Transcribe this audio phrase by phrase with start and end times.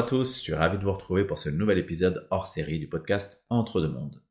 [0.00, 2.88] À tous, je suis ravi de vous retrouver pour ce nouvel épisode hors série du
[2.88, 4.22] podcast Entre deux mondes.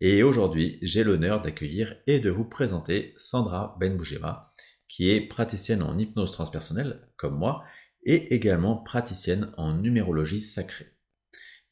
[0.00, 4.54] Et aujourd'hui, j'ai l'honneur d'accueillir et de vous présenter Sandra Benbougema,
[4.88, 7.62] qui est praticienne en hypnose transpersonnelle, comme moi,
[8.04, 10.86] et également praticienne en numérologie sacrée.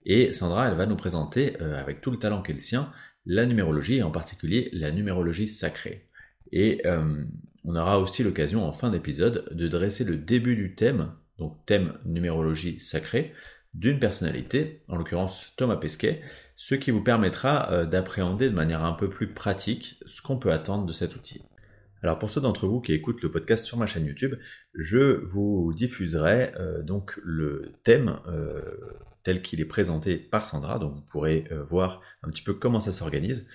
[0.05, 2.93] Et Sandra, elle va nous présenter, euh, avec tout le talent qu'elle sien,
[3.25, 6.11] la numérologie, et en particulier la numérologie sacrée.
[6.53, 7.25] Et euh,
[7.65, 11.95] on aura aussi l'occasion en fin d'épisode de dresser le début du thème, donc thème
[12.05, 13.33] numérologie sacrée,
[13.75, 16.23] d'une personnalité, en l'occurrence Thomas Pesquet,
[16.55, 20.53] ce qui vous permettra euh, d'appréhender de manière un peu plus pratique ce qu'on peut
[20.53, 21.43] attendre de cet outil.
[22.03, 24.37] Alors pour ceux d'entre vous qui écoutent le podcast sur ma chaîne YouTube,
[24.75, 28.19] je vous diffuserai euh, donc le thème
[29.23, 32.91] tel qu'il est présenté par Sandra, donc vous pourrez voir un petit peu comment ça
[32.91, 33.47] s'organise.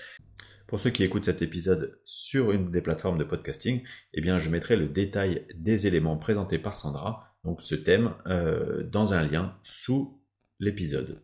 [0.68, 4.50] Pour ceux qui écoutent cet épisode sur une des plateformes de podcasting, eh bien, je
[4.50, 9.54] mettrai le détail des éléments présentés par Sandra, donc ce thème, euh, dans un lien
[9.64, 10.20] sous
[10.60, 11.22] l'épisode.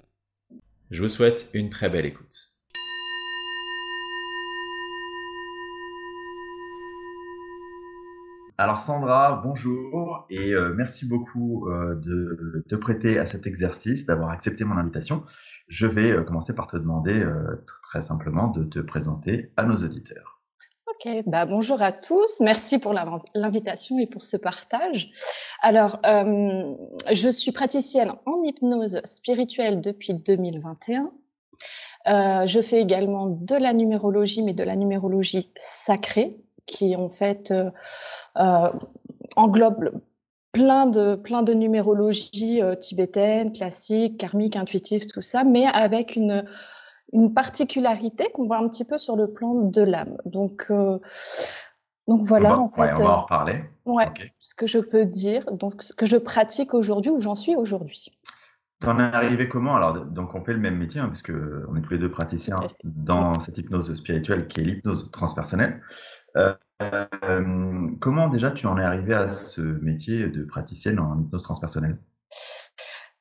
[0.91, 2.50] Je vous souhaite une très belle écoute.
[8.58, 14.30] Alors Sandra, bonjour et euh, merci beaucoup euh, de te prêter à cet exercice, d'avoir
[14.30, 15.23] accepté mon invitation.
[15.67, 17.25] Je vais commencer par te demander
[17.81, 20.41] très simplement de te présenter à nos auditeurs.
[21.25, 22.94] Bah bonjour à tous, merci pour
[23.33, 25.11] l'invitation et pour ce partage.
[25.61, 31.11] Alors, je suis praticienne en hypnose spirituelle depuis 2021.
[32.05, 37.52] je fais également de la numérologie, mais de la numérologie sacrée, qui en fait
[38.38, 38.69] euh,
[39.35, 40.02] englobe
[40.52, 46.45] plein de, plein de numérologie euh, tibétaine, classique, karmique, intuitive, tout ça, mais avec une,
[47.13, 50.17] une particularité qu'on voit un petit peu sur le plan de l'âme.
[50.25, 50.99] Donc, euh,
[52.07, 52.94] donc voilà, en fait.
[52.97, 53.63] on va en reparler.
[53.85, 54.07] Ouais,
[54.39, 58.11] ce que je peux dire, donc ce que je pratique aujourd'hui, où j'en suis aujourd'hui.
[58.79, 59.75] T'en es arrivé comment?
[59.75, 61.31] Alors, donc on fait le même métier, hein, puisque
[61.69, 65.81] on est tous les deux praticiens dans cette hypnose spirituelle qui est l'hypnose transpersonnelle.
[66.35, 71.44] Euh, euh, comment déjà tu en es arrivé à ce métier de praticienne en hypnose
[71.44, 72.00] transpersonnelle?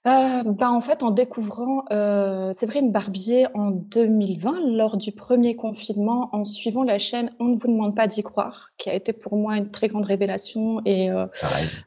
[0.07, 6.31] Euh, ben en fait, en découvrant euh, Séverine Barbier en 2020, lors du premier confinement,
[6.33, 9.37] en suivant la chaîne On ne vous demande pas d'y croire, qui a été pour
[9.37, 11.27] moi une très grande révélation et euh,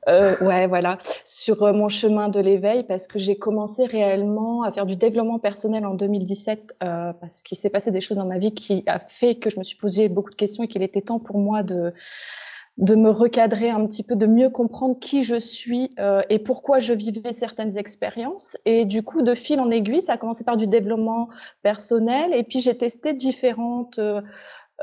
[0.08, 4.72] euh ouais voilà sur euh, mon chemin de l'éveil parce que j'ai commencé réellement à
[4.72, 8.38] faire du développement personnel en 2017 euh, parce qu'il s'est passé des choses dans ma
[8.38, 11.02] vie qui a fait que je me suis posé beaucoup de questions et qu'il était
[11.02, 11.94] temps pour moi de
[12.78, 16.80] de me recadrer un petit peu, de mieux comprendre qui je suis euh, et pourquoi
[16.80, 18.58] je vivais certaines expériences.
[18.66, 21.30] Et du coup, de fil en aiguille, ça a commencé par du développement
[21.62, 24.22] personnel et puis j'ai testé différentes euh,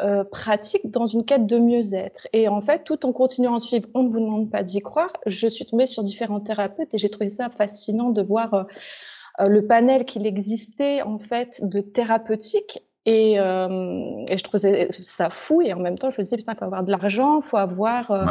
[0.01, 2.29] euh pratiques dans une quête de mieux-être.
[2.33, 5.13] Et en fait, tout en continuant à suivre, on ne vous demande pas d'y croire,
[5.27, 8.67] je suis tombée sur différents thérapeutes et j'ai trouvé ça fascinant de voir
[9.39, 15.63] le panel qu'il existait en fait de thérapeutique et, euh, et, je trouvais ça fou.
[15.63, 17.57] Et en même temps, je me disais, putain, il faut avoir de l'argent, il faut
[17.57, 18.27] avoir, euh,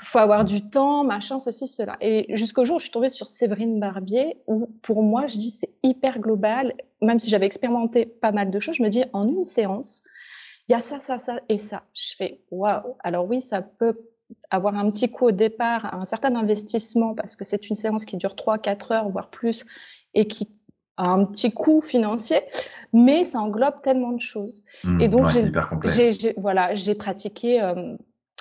[0.00, 1.96] faut avoir du temps, machin, ceci, cela.
[2.00, 5.50] Et jusqu'au jour où je suis tombée sur Séverine Barbier, où pour moi, je dis,
[5.50, 6.74] c'est hyper global.
[7.00, 10.02] Même si j'avais expérimenté pas mal de choses, je me dis, en une séance,
[10.68, 11.84] il y a ça, ça, ça et ça.
[11.94, 12.96] Je fais, waouh.
[13.04, 14.00] Alors oui, ça peut
[14.50, 18.16] avoir un petit coup au départ, un certain investissement, parce que c'est une séance qui
[18.16, 19.64] dure 3-4 heures, voire plus,
[20.14, 20.57] et qui
[20.98, 22.40] un petit coût financier,
[22.92, 24.64] mais ça englobe tellement de choses.
[24.84, 27.62] Mmh, et donc, j'ai, voilà, j'ai pratiqué.
[27.62, 27.96] Euh,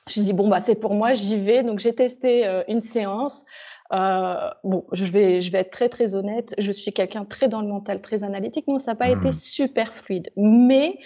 [0.10, 1.64] je dis bon bah c'est pour moi, j'y vais.
[1.64, 3.46] Donc j'ai testé euh, une séance.
[3.94, 6.54] Euh, bon, je vais, je vais être très très honnête.
[6.58, 8.68] Je suis quelqu'un très dans le mental, très analytique.
[8.68, 9.34] Non, ça n'a pas été mmh.
[9.34, 10.98] super fluide, mais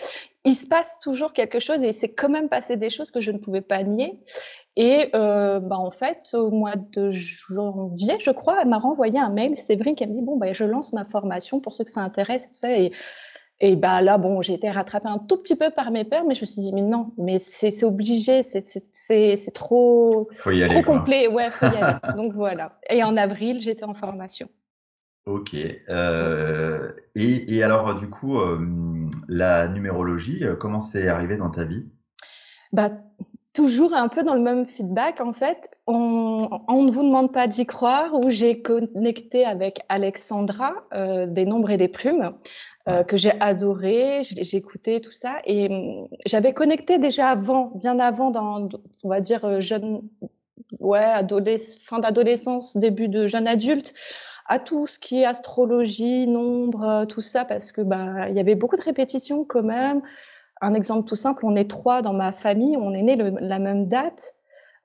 [0.44, 3.20] il se passe toujours quelque chose et il s'est quand même passé des choses que
[3.20, 4.20] je ne pouvais pas nier.
[4.76, 9.30] Et euh, bah, en fait, au mois de janvier, je crois, elle m'a renvoyé un
[9.30, 12.02] mail, Séverine, qui m'a dit, bon, bah, je lance ma formation pour ceux que ça
[12.02, 12.48] intéresse.
[12.48, 12.92] Tout ça, et,
[13.60, 16.36] et bah, là, bon, j'ai été rattrapée un tout petit peu par mes peurs, mais
[16.36, 21.28] je me suis dit, mais non, mais c'est obligé, c'est trop, trop complet.
[21.28, 21.98] Ouais, faut y aller.
[22.18, 22.80] Donc voilà.
[22.90, 24.48] Et en avril, j'étais en formation.
[25.28, 25.56] Ok.
[25.56, 28.60] Euh, et, et, alors, du coup, euh,
[29.28, 31.86] la numérologie, euh, comment c'est arrivé dans ta vie?
[32.72, 32.90] Bah,
[33.54, 35.22] toujours un peu dans le même feedback.
[35.22, 40.74] En fait, on, on ne vous demande pas d'y croire, où j'ai connecté avec Alexandra
[41.28, 42.34] des Nombres et des Plumes,
[43.08, 48.32] que j'ai adoré, j'ai écouté tout ça, et hum, j'avais connecté déjà avant, bien avant,
[48.32, 48.70] dans,
[49.04, 50.02] on va dire jeune,
[50.80, 53.94] ouais, adolescence, fin d'adolescence, début de jeune adulte
[54.48, 58.40] à tout ce qui est astrologie, nombre, euh, tout ça, parce que bah il y
[58.40, 60.02] avait beaucoup de répétitions quand même
[60.62, 63.88] un exemple tout simple, on est trois dans ma famille, on est nés la même
[63.88, 64.36] date.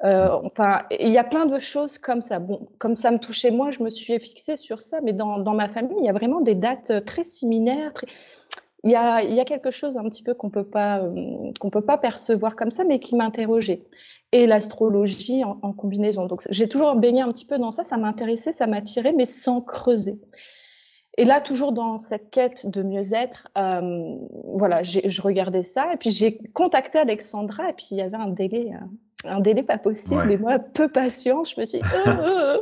[0.02, 2.38] enfin, il y a plein de choses comme ça.
[2.38, 5.54] Bon, comme ça me touchait moi, je me suis fixée sur ça, mais dans, dans
[5.54, 7.92] ma famille, il y a vraiment des dates très similaires.
[8.84, 11.02] Il, y a, il y a quelque chose un petit peu qu'on peut pas
[11.60, 13.82] qu'on peut pas percevoir comme ça, mais qui m'interrogeait
[14.36, 16.26] et l'astrologie en, en, combinaison.
[16.26, 19.60] Donc j'ai toujours baigné un petit peu dans ça, ça m'intéressait, ça m'attirait, mais sans
[19.60, 20.20] creuser.
[21.18, 26.10] Et là, toujours dans cette quête de mieux-être, euh, voilà, je regardais ça et puis
[26.10, 30.30] j'ai contacté Alexandra et puis il y avait un délai, euh, un délai pas possible
[30.30, 32.58] et moi, peu patiente, je me suis dit, euh,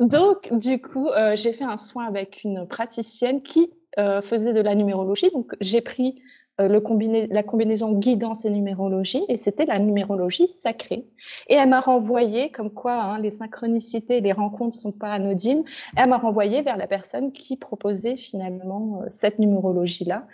[0.00, 4.60] donc du coup, euh, j'ai fait un soin avec une praticienne qui euh, faisait de
[4.60, 5.30] la numérologie.
[5.30, 6.22] Donc j'ai pris
[6.68, 11.06] le combiné, la combinaison guidance et numérologie, et c'était la numérologie sacrée.
[11.48, 15.64] Et elle m'a renvoyé, comme quoi hein, les synchronicités, les rencontres ne sont pas anodines,
[15.96, 20.26] elle m'a renvoyé vers la personne qui proposait finalement euh, cette numérologie-là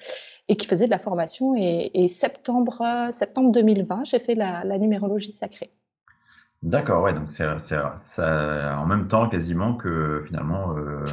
[0.49, 1.55] et qui faisait de la formation.
[1.57, 5.71] Et, septembre, septembre 2020, j'ai fait la, la numérologie sacrée.
[6.63, 7.45] D'accord, ouais, donc c'est
[7.77, 11.05] en même temps quasiment que finalement euh,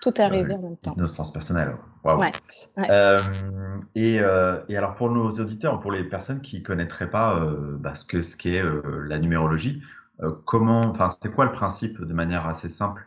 [0.00, 0.94] tout est arrivé en même temps.
[2.02, 2.18] Waouh.
[2.20, 2.32] Ouais,
[2.90, 3.18] euh,
[3.94, 7.94] et, euh, et, alors pour nos auditeurs, pour les personnes qui connaîtraient pas euh, bah,
[7.94, 8.62] ce que ce qu'est
[9.06, 9.82] la numérologie,
[10.44, 13.06] comment, enfin, c'est quoi le principe de manière assez simple?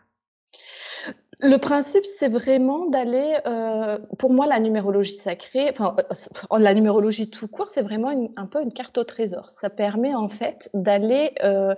[1.40, 7.30] Le principe, c'est vraiment d'aller, euh, pour moi, la numérologie sacrée, enfin, euh, la numérologie
[7.30, 9.50] tout court, c'est vraiment un peu une carte au trésor.
[9.50, 11.74] Ça permet en fait d'aller, euh,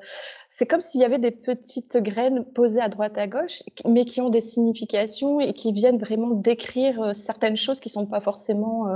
[0.49, 4.19] c'est comme s'il y avait des petites graines posées à droite à gauche, mais qui
[4.21, 8.87] ont des significations et qui viennent vraiment décrire certaines choses qui sont pas forcément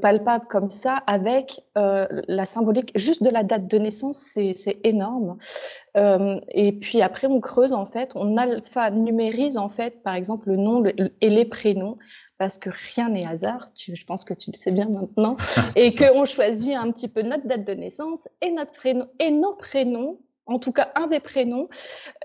[0.00, 5.36] palpables comme ça, avec la symbolique juste de la date de naissance, c'est énorme.
[5.94, 10.82] et puis après, on creuse en fait, on alpha-numérise en fait, par exemple, le nom
[10.84, 11.98] et les prénoms,
[12.38, 15.36] parce que rien n'est hasard, tu, je pense que tu le sais bien maintenant,
[15.76, 19.54] et qu'on choisit un petit peu notre date de naissance et notre prénom et nos
[19.54, 21.68] prénoms en tout cas un des prénoms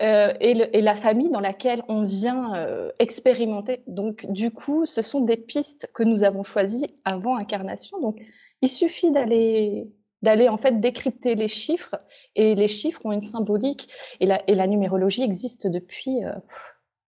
[0.02, 3.82] euh, et, le, et, la famille dans laquelle on vient euh, expérimenter.
[3.86, 7.98] Donc du coup, ce sont des pistes que nous avons choisies avant incarnation.
[8.00, 8.20] Donc
[8.62, 9.88] il suffit d'aller
[10.22, 11.96] d'aller en fait décrypter les chiffres
[12.36, 13.88] et les chiffres ont une symbolique
[14.20, 16.32] et la, et la numérologie existe depuis euh,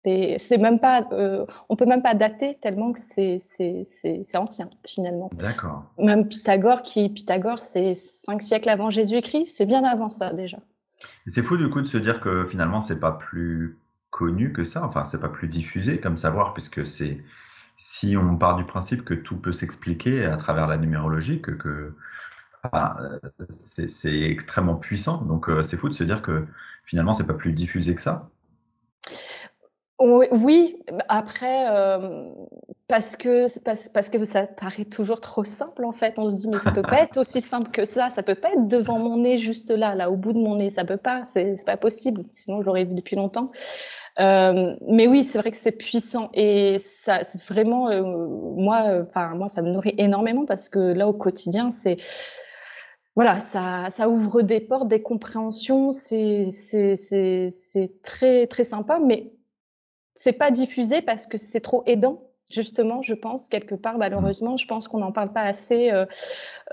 [0.05, 3.39] c'est même pas, euh, on peut même pas dater tellement que c'est
[4.35, 5.31] ancien finalement.
[5.35, 5.85] D'accord.
[5.99, 10.59] Même Pythagore, qui Pythagore, c'est cinq siècles avant Jésus-Christ, c'est bien avant ça déjà.
[11.27, 13.79] C'est fou du coup de se dire que finalement c'est pas plus
[14.11, 17.23] connu que ça, enfin c'est pas plus diffusé comme savoir puisque c'est
[17.77, 21.97] si on part du principe que tout peut s'expliquer à travers la numérologie, que, que
[22.63, 22.97] enfin,
[23.49, 25.23] c'est extrêmement puissant.
[25.23, 26.47] Donc euh, c'est fou de se dire que
[26.85, 28.31] finalement c'est pas plus diffusé que ça.
[29.99, 30.77] Oui,
[31.09, 32.25] après, euh,
[32.89, 36.19] parce que parce, parce, que ça paraît toujours trop simple en fait.
[36.19, 38.11] On se dit mais ça peut pas être aussi simple que ça.
[38.11, 40.71] Ça peut pas être devant mon nez juste là, là au bout de mon nez.
[40.71, 41.25] Ça peut pas.
[41.27, 42.23] C'est pas possible.
[42.31, 43.51] Sinon je l'aurais vu depuis longtemps.
[44.21, 49.35] Euh, mais oui, c'est vrai que c'est puissant et ça, c'est vraiment euh, moi, enfin
[49.35, 51.97] moi, ça me nourrit énormément parce que là au quotidien, c'est
[53.15, 55.93] voilà, ça, ça ouvre des portes, des compréhensions.
[55.93, 59.33] C'est c'est très très sympa, mais
[60.15, 64.67] c'est pas diffusé parce que c'est trop aidant justement, je pense, quelque part, malheureusement, je
[64.67, 65.91] pense qu'on n'en parle pas assez.
[65.91, 66.07] Euh,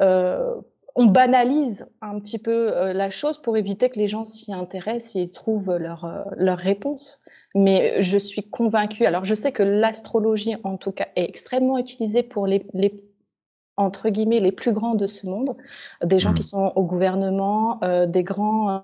[0.01, 0.53] euh,
[0.96, 5.15] on banalise un petit peu euh, la chose pour éviter que les gens s'y intéressent
[5.15, 7.19] et trouvent leur, leur réponse.
[7.55, 12.22] Mais je suis convaincue, alors je sais que l'astrologie, en tout cas, est extrêmement utilisée
[12.22, 12.60] pour les
[13.80, 15.56] entre guillemets les plus grands de ce monde,
[16.04, 16.52] des gens qui mmh.
[16.52, 18.80] sont au gouvernement, euh, des grands, euh,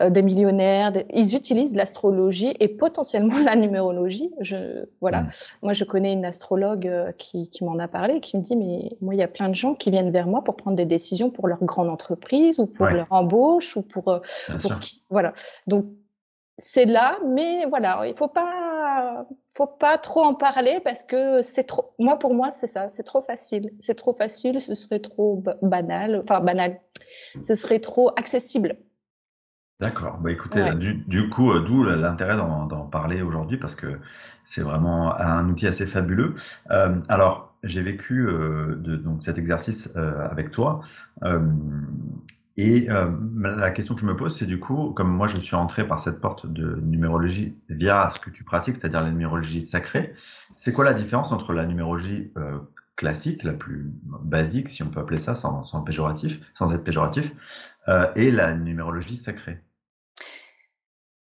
[0.00, 4.30] euh, des millionnaires, ils utilisent l'astrologie et potentiellement la numérologie.
[4.40, 5.28] Je, voilà, mmh.
[5.62, 9.14] moi je connais une astrologue qui, qui m'en a parlé, qui me dit mais moi
[9.14, 11.48] il y a plein de gens qui viennent vers moi pour prendre des décisions pour
[11.48, 14.20] leur grande entreprise ou pour leur embauche ou pour,
[14.62, 15.32] pour qui, voilà.
[15.66, 15.86] Donc
[16.58, 21.64] c'est là, mais voilà, il faut pas, faut pas trop en parler parce que c'est
[21.64, 21.94] trop.
[21.98, 23.70] Moi, pour moi, c'est ça, c'est trop facile.
[23.78, 26.80] C'est trop facile, ce serait trop banal, enfin banal.
[27.42, 28.76] Ce serait trop accessible.
[29.80, 30.18] D'accord.
[30.18, 34.00] Bah écoutez, du, du, coup, euh, d'où l'intérêt d'en parler aujourd'hui parce que
[34.42, 36.34] c'est vraiment un outil assez fabuleux.
[36.72, 40.80] Euh, alors, j'ai vécu euh, de, donc cet exercice avec toi.
[42.60, 43.08] Et euh,
[43.40, 46.00] la question que je me pose, c'est du coup, comme moi je suis entré par
[46.00, 50.12] cette porte de numérologie via ce que tu pratiques, c'est-à-dire la numérologie sacrée,
[50.50, 52.58] c'est quoi la différence entre la numérologie euh,
[52.96, 57.30] classique, la plus basique, si on peut appeler ça sans, sans péjoratif, sans être péjoratif,
[57.86, 59.62] euh, et la numérologie sacrée?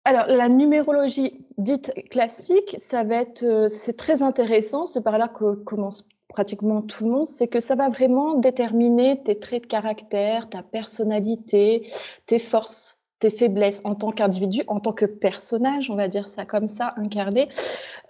[0.03, 4.85] Alors, la numérologie dite classique, ça va être, c'est très intéressant.
[4.85, 9.21] C'est par là que commence pratiquement tout le monde, c'est que ça va vraiment déterminer
[9.21, 11.83] tes traits de caractère, ta personnalité,
[12.25, 16.43] tes forces, tes faiblesses en tant qu'individu, en tant que personnage, on va dire ça
[16.43, 17.47] comme ça, incarné.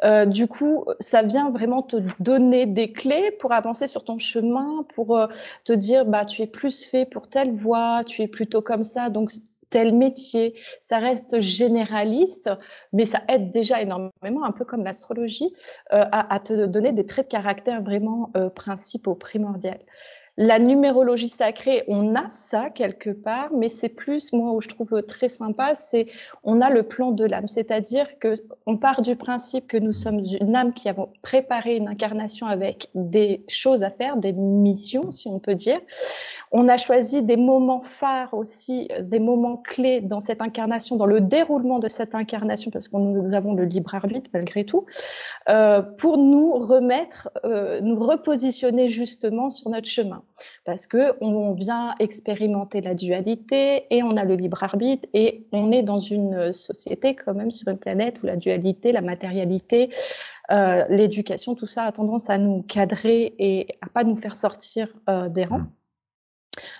[0.03, 4.85] Euh, du coup, ça vient vraiment te donner des clés pour avancer sur ton chemin,
[4.95, 5.27] pour euh,
[5.65, 9.09] te dire, bah, tu es plus fait pour telle voie, tu es plutôt comme ça,
[9.09, 9.31] donc
[9.71, 10.53] tel métier.
[10.81, 12.51] Ça reste généraliste,
[12.93, 15.51] mais ça aide déjà énormément, un peu comme l'astrologie,
[15.93, 19.71] euh, à, te donner des traits de caractère vraiment euh, principaux, primordiaux.
[20.37, 25.01] La numérologie sacrée, on a ça quelque part, mais c'est plus, moi, où je trouve
[25.03, 26.07] très sympa, c'est
[26.45, 27.47] on a le plan de l'âme.
[27.47, 28.35] C'est-à-dire que
[28.65, 32.87] on part du principe que nous sommes une âme qui avons préparé une incarnation avec
[32.95, 35.79] des choses à faire, des missions, si on peut dire.
[36.53, 41.19] On a choisi des moments phares aussi, des moments clés dans cette incarnation, dans le
[41.19, 44.85] déroulement de cette incarnation, parce que nous avons le libre arbitre malgré tout,
[45.49, 50.23] euh, pour nous remettre, euh, nous repositionner justement sur notre chemin
[50.65, 55.71] parce que on vient expérimenter la dualité et on a le libre arbitre et on
[55.71, 59.89] est dans une société quand même sur une planète où la dualité, la matérialité,
[60.51, 64.87] euh, l'éducation, tout ça a tendance à nous cadrer et à pas nous faire sortir
[65.09, 65.59] euh, des rangs.
[65.59, 65.71] Mmh.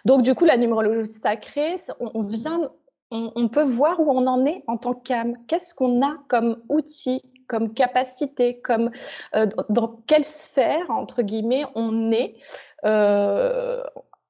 [0.05, 2.69] Donc du coup, la numérologie sacrée, on, vient,
[3.11, 5.35] on, peut voir où on en est en tant qu'âme.
[5.47, 8.91] Qu'est-ce qu'on a comme outil comme capacité, comme
[9.35, 12.35] euh, dans quelle sphère, entre guillemets, on est?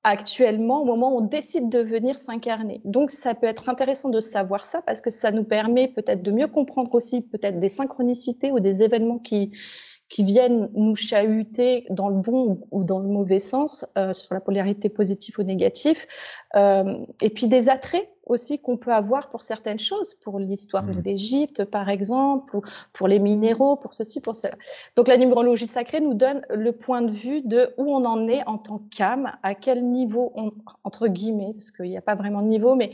[0.03, 2.81] Actuellement au moment où on décide de venir s'incarner.
[2.85, 6.31] Donc ça peut être intéressant de savoir ça parce que ça nous permet peut-être de
[6.31, 9.51] mieux comprendre aussi peut-être des synchronicités ou des événements qui
[10.11, 14.41] qui viennent nous chahuter dans le bon ou dans le mauvais sens, euh, sur la
[14.41, 16.05] polarité positive ou négative,
[16.55, 20.91] euh, et puis des attraits aussi qu'on peut avoir pour certaines choses, pour l'histoire de
[20.91, 21.03] mmh.
[21.05, 24.55] l'Égypte par exemple, ou pour les minéraux, pour ceci, pour cela.
[24.97, 28.45] Donc la numérologie sacrée nous donne le point de vue de où on en est
[28.47, 30.51] en tant qu'âme, à quel niveau, on,
[30.83, 32.91] entre guillemets, parce qu'il n'y a pas vraiment de niveau, mais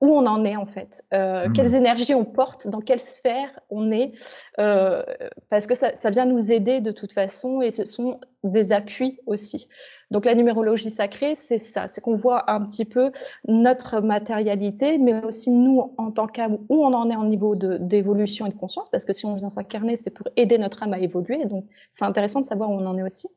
[0.00, 1.52] où on en est en fait, euh, mmh.
[1.52, 4.12] quelles énergies on porte, dans quelle sphère on est,
[4.58, 5.02] euh,
[5.50, 9.20] parce que ça, ça, vient nous aider de toute façon et ce sont des appuis
[9.26, 9.68] aussi.
[10.10, 13.12] Donc la numérologie sacrée, c'est ça, c'est qu'on voit un petit peu
[13.46, 18.46] notre matérialité, mais aussi nous en tant qu'âme, où on en est en niveau d'évolution
[18.46, 20.98] et de conscience, parce que si on vient s'incarner, c'est pour aider notre âme à
[20.98, 23.28] évoluer, donc c'est intéressant de savoir où on en est aussi.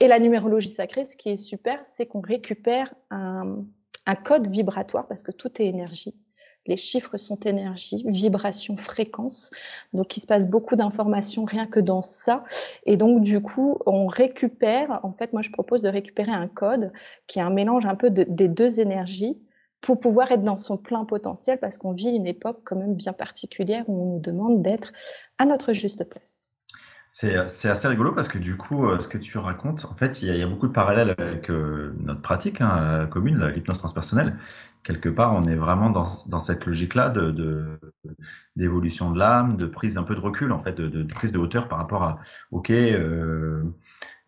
[0.00, 3.64] Et la numérologie sacrée, ce qui est super, c'est qu'on récupère un
[4.08, 6.18] un code vibratoire parce que tout est énergie.
[6.66, 9.50] Les chiffres sont énergie, vibration, fréquence.
[9.92, 12.42] Donc, il se passe beaucoup d'informations rien que dans ça.
[12.84, 16.92] Et donc, du coup, on récupère, en fait, moi, je propose de récupérer un code
[17.26, 19.38] qui est un mélange un peu des deux énergies
[19.80, 23.12] pour pouvoir être dans son plein potentiel parce qu'on vit une époque quand même bien
[23.12, 24.92] particulière où on nous demande d'être
[25.38, 26.47] à notre juste place.
[27.20, 30.22] C'est, c'est assez rigolo parce que du coup, euh, ce que tu racontes, en fait,
[30.22, 34.38] il y a, beaucoup de parallèles avec euh, notre pratique hein, euh, commune, l'hypnose transpersonnelle.
[34.84, 36.06] Quelque part, on est vraiment dans,
[36.38, 37.80] cette logique-là de, de,
[38.54, 41.38] d'évolution de l'âme, de prise un peu de recul, en fait, de, de prise de
[41.38, 42.20] hauteur par rapport à,
[42.52, 43.64] OK, euh,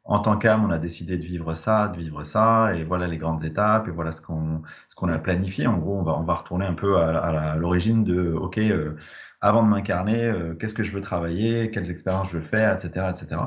[0.04, 3.18] en tant qu'âme, on a décidé de vivre ça, de vivre ça, et voilà les
[3.18, 5.68] grandes étapes, et voilà ce qu'on a planifié.
[5.68, 8.97] En gros, on va on va retourner un peu à, l'origine de OK, euh,
[9.40, 13.06] avant de m'incarner, euh, qu'est-ce que je veux travailler, quelles expériences je veux faire, etc.,
[13.11, 13.40] etc.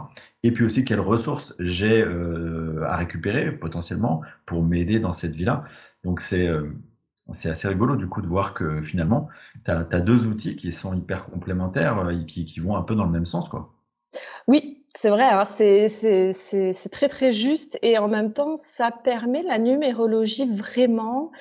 [0.43, 5.63] Et puis aussi quelles ressources j'ai euh, à récupérer potentiellement pour m'aider dans cette vie-là.
[6.03, 6.49] Donc c'est
[7.31, 9.29] c'est assez rigolo du coup de voir que finalement,
[9.63, 13.11] tu as, deux outils qui sont hyper complémentaires, qui, qui vont un peu dans le
[13.11, 13.73] même sens, quoi.
[14.47, 19.57] Oui, c'est vrai, hein, c'est très très juste et en même temps, ça permet la
[19.57, 21.31] numérologie vraiment.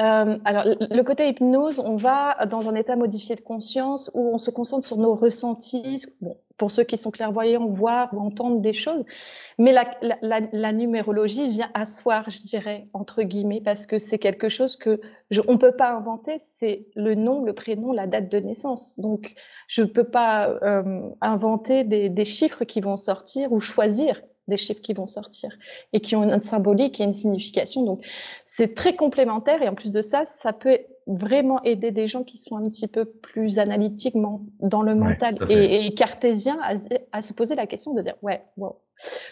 [0.00, 4.38] Euh, alors, le côté hypnose, on va dans un état modifié de conscience où on
[4.38, 6.06] se concentre sur nos ressentis.
[6.20, 9.04] Bon, pour ceux qui sont clairvoyants, voir ou entendre des choses.
[9.58, 15.00] Mais la, numérologie vient asseoir, je dirais, entre guillemets, parce que c'est quelque chose que
[15.30, 16.36] je, on peut pas inventer.
[16.38, 18.98] C'est le nom, le prénom, la date de naissance.
[18.98, 19.34] Donc,
[19.68, 24.80] je ne peux pas euh, inventer des chiffres qui vont sortir ou choisir des chiffres
[24.80, 25.50] qui vont sortir
[25.92, 27.84] et qui ont une symbolique et une signification.
[27.84, 28.04] Donc,
[28.44, 32.38] c'est très complémentaire et en plus de ça, ça peut vraiment aider des gens qui
[32.38, 36.72] sont un petit peu plus analytiquement dans le mental et, et, cartésien à,
[37.12, 38.80] à, se poser la question de dire ouais, wow,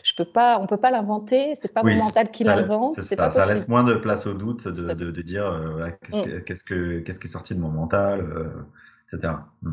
[0.02, 3.00] je peux pas, on peut pas l'inventer, c'est pas mon mental qui l'invente.
[3.00, 6.42] Ça, ça laisse moins de place au doute de, de, de dire euh, mm.
[6.44, 9.34] qu'est-ce que qu'est-ce qui est sorti de mon mental, euh, etc.
[9.62, 9.72] Mm.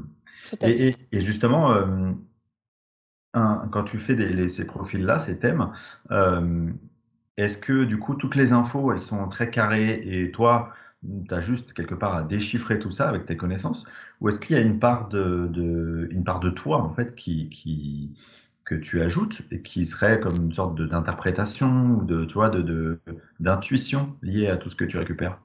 [0.62, 1.74] Et, et, et, justement.
[1.74, 1.86] Euh,
[3.33, 5.71] quand tu fais ces profils-là, ces thèmes,
[6.12, 6.71] euh,
[7.38, 10.74] est-ce que du coup toutes les infos elles sont très carrées et toi
[11.27, 13.86] tu as juste quelque part à déchiffrer tout ça avec tes connaissances?
[14.21, 18.13] Ou est-ce qu'il y a une part de, une part de toi en fait qui,
[18.65, 22.51] que tu ajoutes et qui serait comme une sorte d'interprétation ou de, tu vois,
[23.39, 25.39] d'intuition liée à tout ce que tu récupères?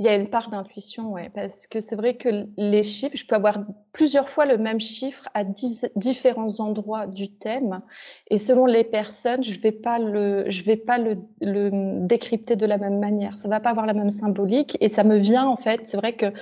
[0.00, 3.26] Il y a une part d'intuition, ouais, parce que c'est vrai que les chiffres, je
[3.26, 3.58] peux avoir
[3.92, 7.82] plusieurs fois le même chiffre à différents endroits du thème,
[8.30, 11.18] et selon les personnes, je vais pas le, je vais pas le,
[12.06, 13.36] décrypter de la même manière.
[13.36, 15.82] Ça va pas avoir la même symbolique, et ça me vient en fait.
[15.84, 16.32] C'est vrai que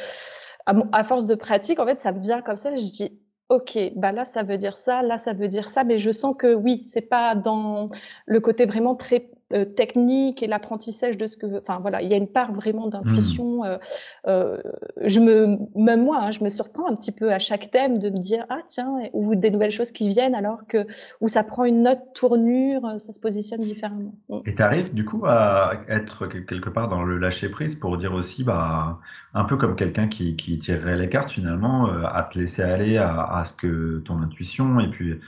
[0.66, 2.76] à, force de pratique, en fait, ça me vient comme ça.
[2.76, 5.98] Je dis, ok, bah là ça veut dire ça, là ça veut dire ça, mais
[5.98, 7.88] je sens que oui, c'est pas dans
[8.26, 12.12] le côté vraiment très euh, technique et l'apprentissage de ce que, enfin voilà, il y
[12.12, 13.62] a une part vraiment d'intuition.
[13.62, 13.64] Hmm.
[13.64, 13.78] Euh,
[14.26, 14.62] euh,
[15.02, 18.10] je me, même moi, hein, je me surprends un petit peu à chaque thème de
[18.10, 20.86] me dire ah tiens, ou des nouvelles choses qui viennent alors que
[21.22, 24.12] où ça prend une autre tournure, ça se positionne différemment.
[24.28, 24.40] Hmm.
[24.44, 28.12] Et tu arrives du coup à être quelque part dans le lâcher prise pour dire
[28.12, 28.98] aussi bah
[29.32, 33.22] un peu comme quelqu'un qui, qui tirerait les cartes finalement, à te laisser aller à,
[33.22, 35.18] à ce que ton intuition et puis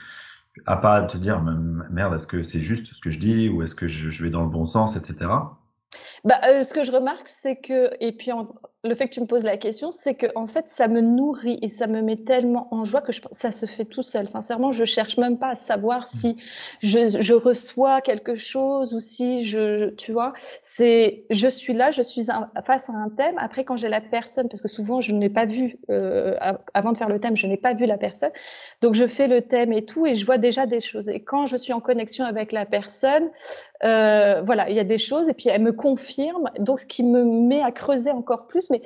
[0.65, 3.75] à pas te dire merde, est-ce que c'est juste ce que je dis ou est-ce
[3.75, 5.31] que je, vais dans le bon sens, etc.
[6.23, 8.31] Bah, euh, ce que je remarque, c'est que, et puis
[8.83, 11.59] le fait que tu me poses la question, c'est que en fait, ça me nourrit
[11.61, 14.27] et ça me met tellement en joie que je, ça se fait tout seul.
[14.27, 16.37] Sincèrement, je cherche même pas à savoir si
[16.81, 20.33] je, reçois quelque chose ou si je, tu vois,
[20.63, 22.25] c'est, je suis là, je suis
[22.65, 23.35] face à un thème.
[23.37, 26.35] Après, quand j'ai la personne, parce que souvent je n'ai pas vu euh,
[26.73, 28.31] avant de faire le thème, je n'ai pas vu la personne,
[28.81, 31.07] donc je fais le thème et tout et je vois déjà des choses.
[31.07, 33.29] Et quand je suis en connexion avec la personne,
[33.83, 37.03] euh, voilà, il y a des choses et puis elle me confirme, donc ce qui
[37.03, 38.70] me met à creuser encore plus.
[38.71, 38.81] Mais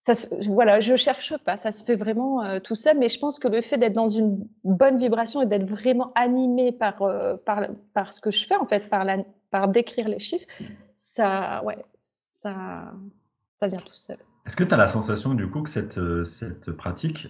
[0.00, 0.12] ça,
[0.48, 2.98] voilà, je cherche pas, ça se fait vraiment euh, tout seul.
[2.98, 6.72] Mais je pense que le fait d'être dans une bonne vibration et d'être vraiment animé
[6.72, 9.18] par, euh, par, par ce que je fais en fait, par, la,
[9.50, 10.46] par décrire les chiffres,
[10.94, 12.92] ça, ouais, ça,
[13.56, 14.16] ça vient tout seul.
[14.46, 17.28] Est-ce que tu as la sensation du coup que cette, cette pratique,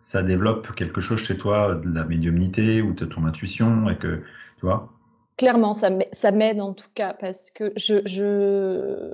[0.00, 4.22] ça développe quelque chose chez toi, de la médiumnité ou de ton intuition et que,
[4.58, 4.92] tu vois,
[5.36, 9.12] Clairement, ça m'aide en tout cas parce que je, je,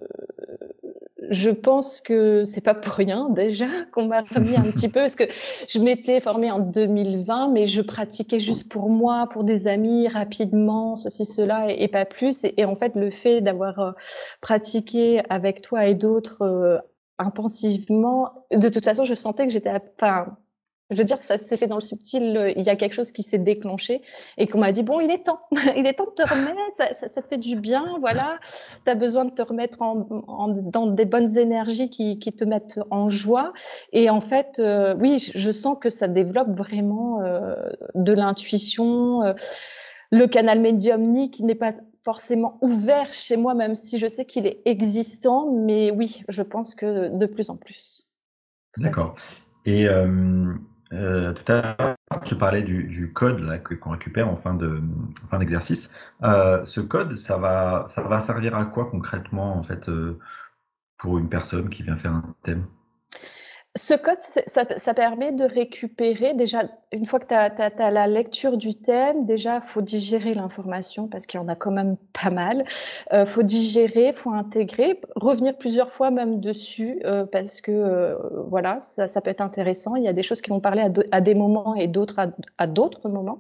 [1.31, 5.14] je pense que c'est pas pour rien déjà qu'on m'a remis un petit peu parce
[5.14, 5.25] que
[5.69, 10.97] je m'étais formée en 2020, mais je pratiquais juste pour moi, pour des amis, rapidement,
[10.97, 12.45] ceci, cela et, pas plus.
[12.57, 13.93] Et, en fait, le fait d'avoir euh,
[14.40, 16.79] pratiqué avec toi et d'autres euh,
[17.19, 20.37] intensivement, de toute façon, je sentais que j'étais, enfin,
[20.90, 22.53] je veux dire, ça s'est fait dans le subtil.
[22.57, 24.03] Il y a quelque chose qui s'est déclenché
[24.38, 25.40] et qu'on m'a dit bon, il est temps,
[25.76, 26.94] il est temps de te remettre.
[26.94, 28.38] Ça, te fait du bien, voilà.
[28.85, 32.81] Tu as besoin de te remettre en, dans des bonnes énergies qui, qui, te mettent
[32.90, 33.53] en joie.
[33.92, 37.55] Et en fait, euh, oui, je sens que ça développe vraiment euh,
[37.94, 39.22] de l'intuition.
[39.22, 39.35] Euh,
[40.11, 41.72] le canal médiumnique n'est pas
[42.05, 45.53] forcément ouvert chez moi, même si je sais qu'il est existant.
[45.53, 48.11] Mais oui, je pense que de plus en plus.
[48.79, 49.14] D'accord.
[49.66, 49.87] Et
[50.92, 54.83] euh, tout à l'heure, tu parlais du, du code là, qu'on récupère en fin de
[55.31, 55.90] fin d'exercice.
[56.22, 60.18] Euh, ce code, ça va, ça va servir à quoi concrètement en fait euh,
[60.98, 62.66] pour une personne qui vient faire un thème?
[63.77, 68.75] Ce code, ça, permet de récupérer, déjà, une fois que tu as, la lecture du
[68.75, 72.65] thème, déjà, faut digérer l'information parce qu'il y en a quand même pas mal.
[73.13, 78.17] Euh, faut digérer, faut intégrer, revenir plusieurs fois même dessus euh, parce que, euh,
[78.49, 79.95] voilà, ça, peut être intéressant.
[79.95, 82.19] Il y a des choses qui vont parler à, des moments et d'autres
[82.59, 83.39] à, d'autres moments.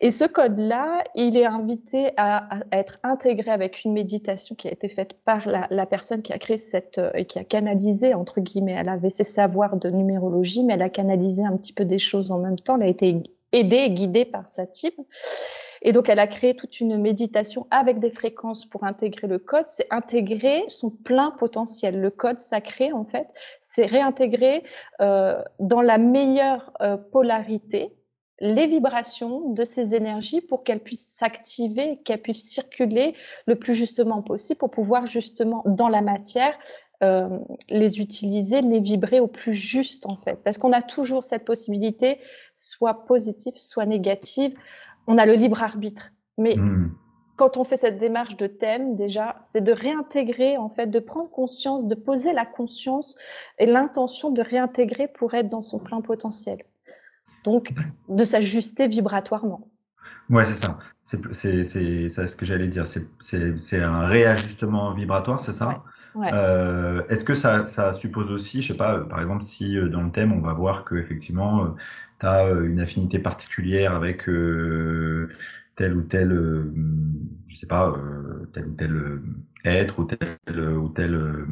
[0.00, 4.88] Et ce code-là, il est invité à, être intégré avec une méditation qui a été
[4.88, 8.76] faite par la, la personne qui a créé cette, et qui a canalisé, entre guillemets,
[8.78, 12.30] elle avait ses savoirs de numérologie, mais elle a canalisé un petit peu des choses
[12.30, 12.76] en même temps.
[12.76, 13.22] Elle a été
[13.52, 14.92] aidée et guidée par sa team.
[15.82, 19.66] Et donc, elle a créé toute une méditation avec des fréquences pour intégrer le code.
[19.68, 22.00] C'est intégrer son plein potentiel.
[22.00, 23.28] Le code sacré, en fait,
[23.60, 24.62] c'est réintégrer
[25.02, 27.92] euh, dans la meilleure euh, polarité
[28.40, 33.14] les vibrations de ces énergies pour qu'elles puissent s'activer, qu'elles puissent circuler
[33.46, 36.58] le plus justement possible pour pouvoir justement dans la matière
[37.02, 40.40] euh, les utiliser, les vibrer au plus juste en fait.
[40.44, 42.18] Parce qu'on a toujours cette possibilité,
[42.54, 44.54] soit positive, soit négative.
[45.06, 46.12] On a le libre arbitre.
[46.38, 46.92] Mais hmm.
[47.36, 51.30] quand on fait cette démarche de thème, déjà, c'est de réintégrer en fait, de prendre
[51.30, 53.16] conscience, de poser la conscience
[53.58, 56.58] et l'intention de réintégrer pour être dans son plein potentiel.
[57.44, 57.74] Donc,
[58.08, 59.68] de s'ajuster vibratoirement.
[60.30, 60.78] Ouais, c'est ça.
[61.02, 62.86] C'est ce que j'allais dire.
[62.86, 65.82] C'est un réajustement vibratoire, c'est ça?
[66.16, 70.10] Euh, est-ce que ça, suppose aussi, je sais pas, par exemple, si euh, dans le
[70.10, 71.68] thème on va voir que effectivement euh,
[72.20, 74.24] tu as une affinité particulière avec
[75.76, 76.72] tel ou tel, euh,
[77.48, 79.20] je sais pas, euh, tel ou tel
[79.64, 81.44] être ou telle ou telle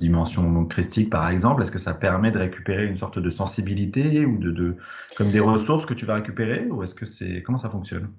[0.00, 4.38] dimension christique par exemple Est-ce que ça permet de récupérer une sorte de sensibilité ou
[4.38, 4.76] de, de
[5.16, 8.10] comme des ressources que tu vas récupérer ou est-ce que c'est comment ça fonctionne?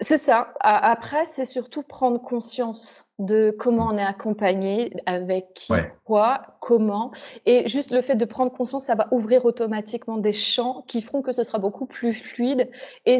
[0.00, 0.52] C'est ça.
[0.60, 3.94] Après, c'est surtout prendre conscience de comment mmh.
[3.94, 5.72] on est accompagné, avec qui,
[6.04, 7.10] quoi, comment.
[7.46, 11.22] Et juste le fait de prendre conscience, ça va ouvrir automatiquement des champs qui feront
[11.22, 12.70] que ce sera beaucoup plus fluide.
[13.06, 13.18] Et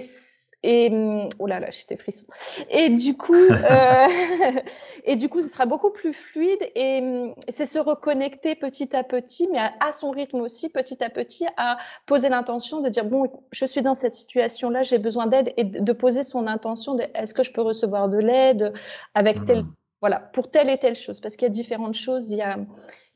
[0.62, 2.26] et mm, oh là là, j'étais frisson.
[2.70, 4.06] Et du coup, euh,
[5.04, 9.04] et du coup, ce sera beaucoup plus fluide et mm, c'est se reconnecter petit à
[9.04, 13.30] petit, mais à, son rythme aussi, petit à petit, à poser l'intention de dire bon,
[13.52, 16.96] je suis dans cette situation-là, j'ai besoin d'aide et de poser son intention.
[17.14, 18.72] Est-ce que je peux recevoir de l'aide
[19.14, 19.74] avec tel mmh.
[20.00, 22.30] Voilà pour telle et telle chose parce qu'il y a différentes choses.
[22.30, 22.58] Il y a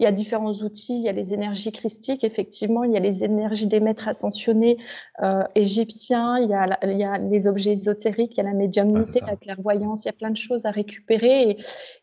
[0.03, 3.01] il y a différents outils, il y a les énergies christiques, effectivement, il y a
[3.01, 4.77] les énergies des maîtres ascensionnés
[5.23, 8.53] euh, égyptiens, il y, a il y, a les objets ésotériques, il y a la
[8.53, 11.57] médiumnité, la clairvoyance, il y a plein de choses à récupérer.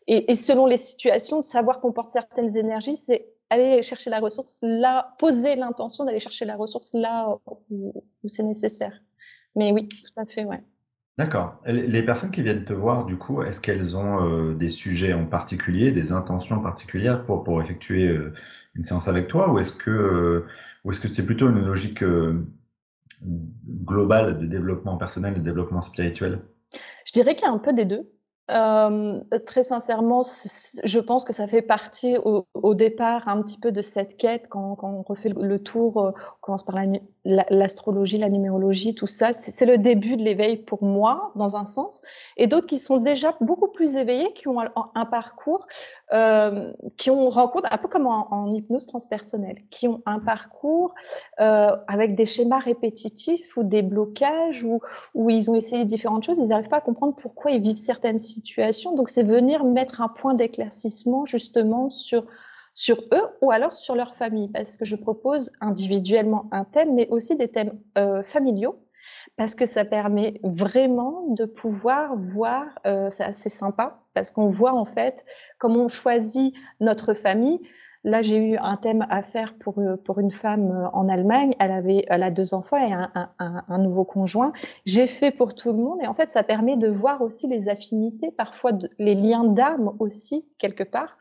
[0.06, 4.60] Et, et, selon les situations, savoir qu'on porte certaines énergies, c'est aller chercher la ressource
[4.62, 7.36] là, poser l'intention d'aller chercher la ressource là
[7.68, 7.92] où,
[8.24, 8.98] où c'est nécessaire.
[9.56, 10.64] Mais oui, tout à fait, ouais.
[11.20, 11.60] D'accord.
[11.66, 15.26] Les personnes qui viennent te voir, du coup, est-ce qu'elles ont euh, des sujets en
[15.26, 18.32] particulier, des intentions particulières pour, pour effectuer euh,
[18.74, 20.46] une séance avec toi, ou est-ce que euh,
[20.82, 22.02] ou que c'est plutôt une logique
[23.22, 26.40] globale de développement personnel, de développement spirituel?
[27.04, 28.10] Je dirais qu'il y a un peu des deux.
[28.48, 34.16] Très sincèrement, je pense que ça fait partie au, départ un petit peu de cette
[34.16, 36.76] quête quand, quand on refait le, tour, on commence par
[37.24, 39.32] l'astrologie, la, numérologie, tout ça.
[39.32, 42.02] C'est le début de l'éveil pour moi, dans un sens,
[42.36, 45.66] et d'autres qui sont déjà beaucoup plus éveillés, qui ont un, parcours,
[46.12, 50.94] euh, qui ont rencontre un peu comme en, hypnose transpersonnelle, qui ont un parcours
[51.40, 54.80] euh, avec des schémas répétitifs ou des blocages, ou
[55.14, 58.18] où ils ont essayé différentes choses, ils n'arrivent pas à comprendre pourquoi ils vivent certaines
[58.18, 58.94] situations situation.
[58.94, 62.24] Donc, c'est venir mettre un point d'éclaircissement justement sur
[62.74, 67.08] sur eux ou alors sur leur famille, parce que je propose individuellement un thème, mais
[67.08, 68.78] aussi des thèmes euh, familiaux,
[69.36, 74.72] parce que ça permet vraiment de pouvoir voir, euh, c'est assez sympa, parce qu'on voit
[74.72, 75.24] en fait
[75.58, 77.60] comment on choisit notre famille,
[78.02, 81.54] Là, j'ai eu un thème à faire pour, euh, pour une femme en Allemagne.
[81.58, 84.52] Elle avait, elle a deux enfants et un, un nouveau conjoint.
[84.86, 87.68] J'ai fait pour tout le monde et en fait, ça permet de voir aussi les
[87.68, 91.18] affinités, parfois les liens d'âme aussi quelque part,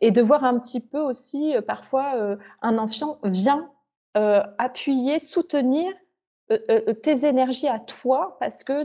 [0.00, 3.70] et de voir un petit peu aussi euh, parfois un enfant vient
[4.16, 5.92] euh, appuyer, soutenir
[6.50, 8.84] euh, euh, tes énergies à toi parce que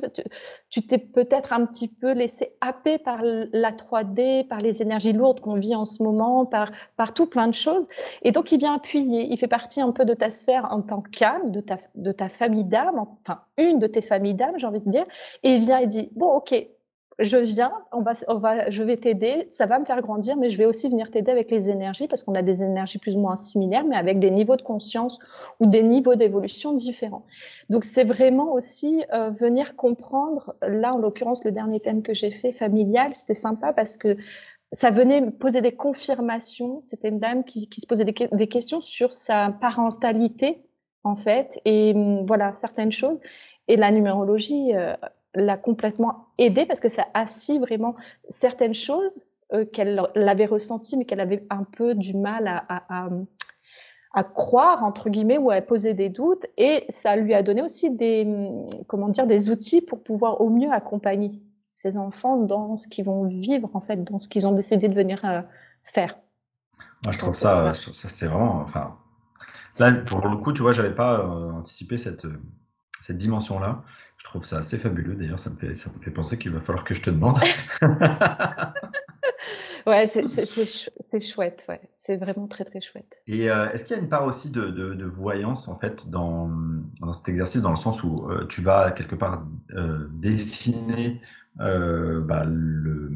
[0.70, 5.40] tu t'es peut-être un petit peu laissé happer par la 3D, par les énergies lourdes
[5.40, 7.88] qu'on vit en ce moment, par, par tout plein de choses.
[8.22, 9.24] Et donc, il vient appuyer.
[9.32, 12.30] Il fait partie un peu de ta sphère en tant qu'âme, de ta, de ta
[12.30, 15.06] famille d'âme, enfin, une de tes familles d'âme, j'ai envie de dire.
[15.42, 16.54] Et il vient et dit, bon, OK,
[17.20, 20.50] je viens, on va, on va, je vais t'aider, ça va me faire grandir, mais
[20.50, 23.20] je vais aussi venir t'aider avec les énergies parce qu'on a des énergies plus ou
[23.20, 25.20] moins similaires, mais avec des niveaux de conscience
[25.60, 27.26] ou des niveaux d'évolution différents.
[27.70, 30.56] Donc c'est vraiment aussi euh, venir comprendre.
[30.62, 34.18] Là, en l'occurrence, le dernier thème que j'ai fait, familial, c'était sympa parce que
[34.74, 36.82] ça venait me poser des confirmations.
[36.82, 40.64] C'était une dame qui, qui se posait des, questions sur sa parentalité
[41.06, 43.20] en fait, et hum, voilà certaines choses.
[43.70, 44.76] Et la numérologie.
[44.76, 44.96] Euh,
[45.36, 47.96] l'a complètement aidée parce que ça assis vraiment
[48.30, 53.10] certaines choses euh, qu'elle l'avait ressenties mais qu'elle avait un peu du mal à, à,
[54.14, 57.92] à, croire entre guillemets ou à poser des doutes et ça lui a donné aussi
[57.92, 58.28] des
[58.88, 61.40] comment dire des outils pour pouvoir au mieux accompagner
[61.74, 64.96] ses enfants dans ce qu'ils vont vivre en fait dans ce qu'ils ont décidé de
[64.96, 65.42] venir euh,
[65.84, 66.18] faire.
[67.04, 68.98] Moi, je trouve ça, ça c'est vraiment enfin
[69.78, 72.26] là pour le coup tu vois j'avais pas euh, anticipé cette
[73.06, 73.84] cette dimension là
[74.26, 75.14] je trouve ça assez fabuleux.
[75.14, 77.38] D'ailleurs, ça, me fait, ça me fait penser qu'il va falloir que je te demande.
[79.86, 81.68] ouais, c'est chouette.
[81.70, 81.80] Ouais.
[81.94, 83.22] C'est vraiment très, très chouette.
[83.28, 86.50] Et euh, est-ce qu'il y a une part aussi de, de, voyance, en fait, dans,
[87.02, 91.22] dans, cet exercice, dans le sens où euh, tu vas quelque part euh, dessiner
[91.58, 93.12] bah, le,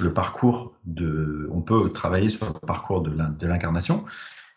[0.00, 1.48] le, parcours de.
[1.52, 4.04] On peut travailler sur le parcours de l'incarnation.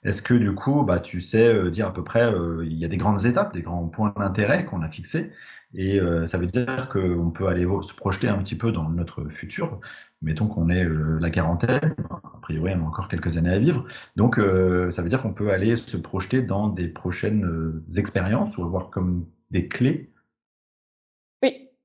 [0.03, 2.33] Est-ce que du coup, bah, tu sais dire à peu près,
[2.63, 5.31] il y a des grandes étapes, des grands points d'intérêt qu'on a fixés,
[5.73, 9.29] et euh, ça veut dire qu'on peut aller se projeter un petit peu dans notre
[9.29, 9.79] futur.
[10.21, 13.85] Mettons qu'on est euh, la quarantaine, a priori on a encore quelques années à vivre.
[14.15, 18.63] Donc euh, ça veut dire qu'on peut aller se projeter dans des prochaines expériences ou
[18.63, 20.11] avoir comme des clés.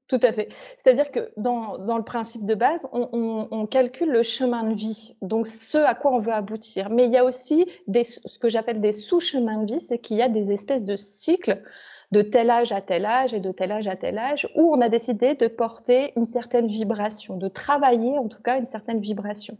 [0.08, 0.48] Tout à fait.
[0.76, 4.74] C'est-à-dire que dans, dans, le principe de base, on, on, on, calcule le chemin de
[4.74, 6.90] vie, donc ce à quoi on veut aboutir.
[6.90, 10.16] Mais il y a aussi des, ce que j'appelle des sous-chemins de vie, c'est qu'il
[10.16, 11.60] y a des espèces de cycles
[12.12, 14.80] de tel âge à tel âge et de tel âge à tel âge, où on
[14.80, 19.58] a décidé de porter une certaine vibration, de travailler en tout cas une certaine vibration.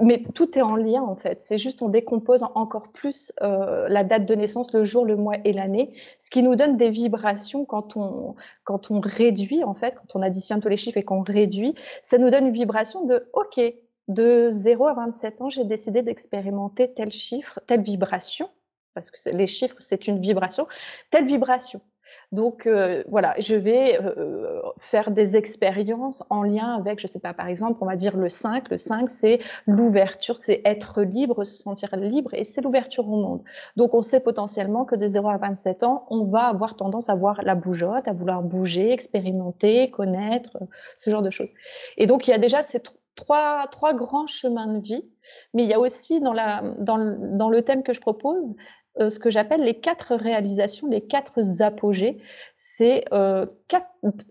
[0.00, 1.40] Mais tout est en lien en fait.
[1.40, 5.36] C'est juste on décompose encore plus euh, la date de naissance, le jour, le mois
[5.44, 8.34] et l'année, ce qui nous donne des vibrations quand on
[8.64, 12.18] quand on réduit en fait, quand on additionne tous les chiffres et qu'on réduit, ça
[12.18, 13.60] nous donne une vibration de OK,
[14.08, 18.48] de 0 à 27 ans, j'ai décidé d'expérimenter tel chiffre, telle vibration,
[18.94, 20.66] parce que les chiffres, c'est une vibration,
[21.10, 21.80] telle vibration.
[22.32, 27.34] Donc euh, voilà, je vais euh, faire des expériences en lien avec, je sais pas,
[27.34, 28.70] par exemple, on va dire le 5.
[28.70, 33.42] Le 5, c'est l'ouverture, c'est être libre, se sentir libre, et c'est l'ouverture au monde.
[33.76, 37.14] Donc on sait potentiellement que de 0 à 27 ans, on va avoir tendance à
[37.14, 40.58] voir la bougeotte, à vouloir bouger, expérimenter, connaître,
[40.96, 41.50] ce genre de choses.
[41.96, 42.80] Et donc il y a déjà ces
[43.14, 45.04] trois, grands chemins de vie,
[45.52, 48.56] mais il y a aussi dans le thème que je propose
[49.00, 52.18] euh, ce que j'appelle les quatre réalisations, les quatre apogées.
[52.56, 53.90] C'est euh, quatre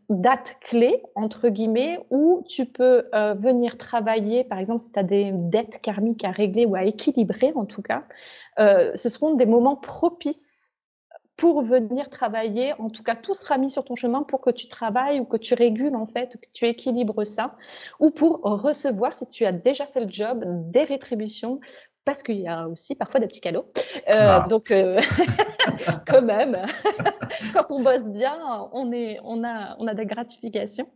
[0.10, 5.04] dates clés, entre guillemets, où tu peux euh, venir travailler, par exemple, si tu as
[5.04, 8.06] des dettes karmiques à régler ou à équilibrer, en tout cas,
[8.58, 10.74] ce seront des moments propices
[11.36, 12.74] pour venir travailler.
[12.80, 15.38] En tout cas, tout sera mis sur ton chemin pour que tu travailles ou que
[15.38, 17.56] tu régules en fait, que tu équilibres ça,
[18.00, 21.60] ou pour recevoir, si tu as déjà fait le job, des rétributions
[22.06, 23.66] parce qu'il y a aussi parfois des petits cadeaux.
[24.10, 24.46] Euh, ah.
[24.50, 25.00] Donc, euh,
[26.08, 26.58] quand même,
[27.54, 28.38] quand on bosse bien,
[28.74, 30.88] on, est, on, a, on a des gratifications.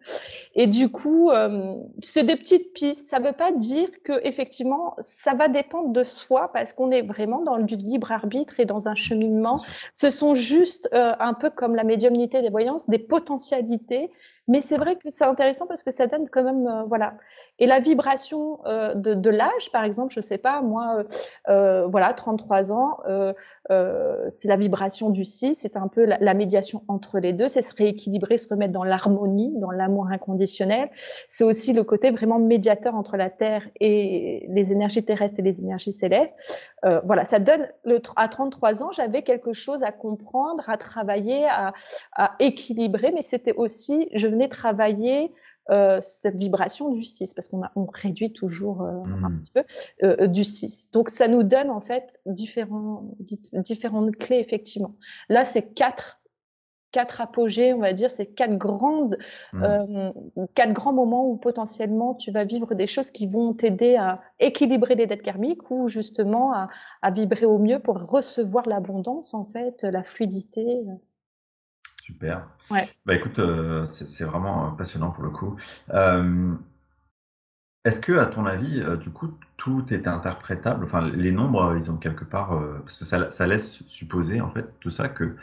[0.55, 3.07] Et du coup, euh, c'est des petites pistes.
[3.07, 7.03] Ça ne veut pas dire que effectivement, ça va dépendre de soi parce qu'on est
[7.03, 9.63] vraiment dans du libre arbitre et dans un cheminement.
[9.95, 14.09] Ce sont juste un peu comme la médiumnité des voyances, des potentialités
[14.47, 17.15] mais c'est vrai que c'est intéressant parce que ça donne quand même, euh, voilà.
[17.59, 21.03] Et la vibration euh, de, l'âge, par exemple, je sais pas, moi,
[21.49, 22.99] euh, voilà, 33 ans,
[24.29, 27.75] c'est la vibration du 6, c'est un peu la, médiation entre les deux, c'est se
[27.75, 30.89] rééquilibrer, se remettre dans l'harmonie, dans l'amour inconditionnel.
[31.27, 35.59] C'est aussi le côté vraiment médiateur entre la Terre et les énergies terrestres et les
[35.59, 36.35] énergies célestes.
[37.03, 41.73] voilà, ça donne, le, à 33 ans, j'avais quelque chose à comprendre, à travailler, à,
[42.15, 45.31] à équilibrer, mais c'était aussi, je travailler
[45.69, 49.37] euh, cette vibration du 6, parce qu'on on réduit toujours euh, un mmh.
[49.37, 49.63] petit peu
[50.03, 50.91] euh, du 6.
[50.91, 53.03] Donc ça nous donne en fait différents,
[53.53, 54.95] différentes clés, effectivement.
[55.27, 56.21] Là, c'est quatre
[56.93, 59.17] quatre apogées, on va dire, c'est quatre grandes,
[59.51, 60.11] mmh.
[60.55, 64.95] quatre grands moments où potentiellement tu vas vivre des choses qui vont t'aider à équilibrer
[64.95, 66.69] les dettes karmiques ou justement à,
[67.01, 70.79] à vibrer au mieux pour recevoir l'abondance en fait, la fluidité.
[72.07, 72.47] Super.
[72.71, 72.87] Ouais.
[73.05, 75.57] Bah écoute, euh, c'est vraiment euh, passionnant pour le coup.
[75.93, 76.53] Euh,
[77.83, 80.85] est-ce que, à ton avis, du coup, tout est interprétable?
[80.85, 84.89] Enfin, les nombres, ils ont quelque part, parce que ça, laisse supposer en fait tout
[84.89, 85.35] ça que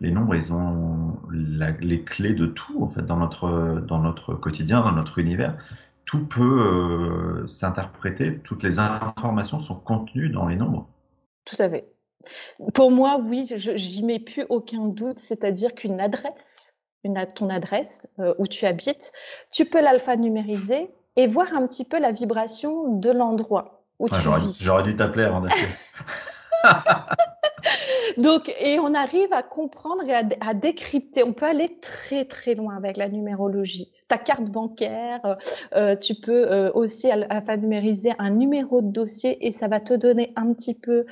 [0.00, 4.80] les nombres, ils ont les clés de tout en fait dans notre dans notre quotidien,
[4.80, 5.56] dans notre univers.
[6.04, 8.38] Tout peut s'interpréter.
[8.38, 10.88] Toutes les informations sont contenues dans les nombres.
[11.44, 11.88] Tout à fait.
[12.74, 18.34] Pour moi, oui, j'y mets plus aucun doute, c'est-à-dire qu'une adresse, une ton adresse, euh,
[18.38, 19.12] où tu habites,
[19.52, 24.62] tu peux l'alphanumériser et voir un petit peu la vibration de l'endroit où tu vis.
[24.62, 25.68] j'aurais dû t'appeler avant d'acheter.
[28.16, 31.22] Donc, et on arrive à comprendre et à, décrypter.
[31.22, 33.92] On peut aller très très loin avec la numérologie.
[34.08, 35.34] Ta carte bancaire, euh,
[35.74, 37.08] euh, tu peux euh, aussi
[37.60, 41.04] numériser un numéro de dossier et ça va te donner un petit peu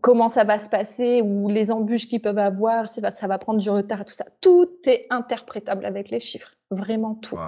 [0.00, 3.60] comment ça va se passer ou les embûches qu'ils peuvent avoir, si ça va prendre
[3.60, 4.24] du retard, tout ça.
[4.40, 7.38] Tout est interprétable avec les chiffres, vraiment tout.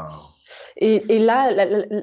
[0.77, 1.51] Et, là,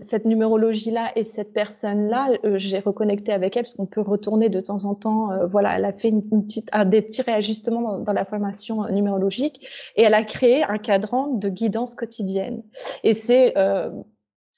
[0.02, 4.60] cette numérologie-là et cette personne-là, euh, j'ai reconnecté avec elle parce qu'on peut retourner de
[4.60, 5.32] temps en temps.
[5.32, 8.92] Euh, voilà, elle a fait une, petite, un, des petits réajustements dans, la formation euh,
[8.92, 12.64] numérologique et elle a créé un cadran de guidance quotidienne.
[13.04, 13.54] Et c'est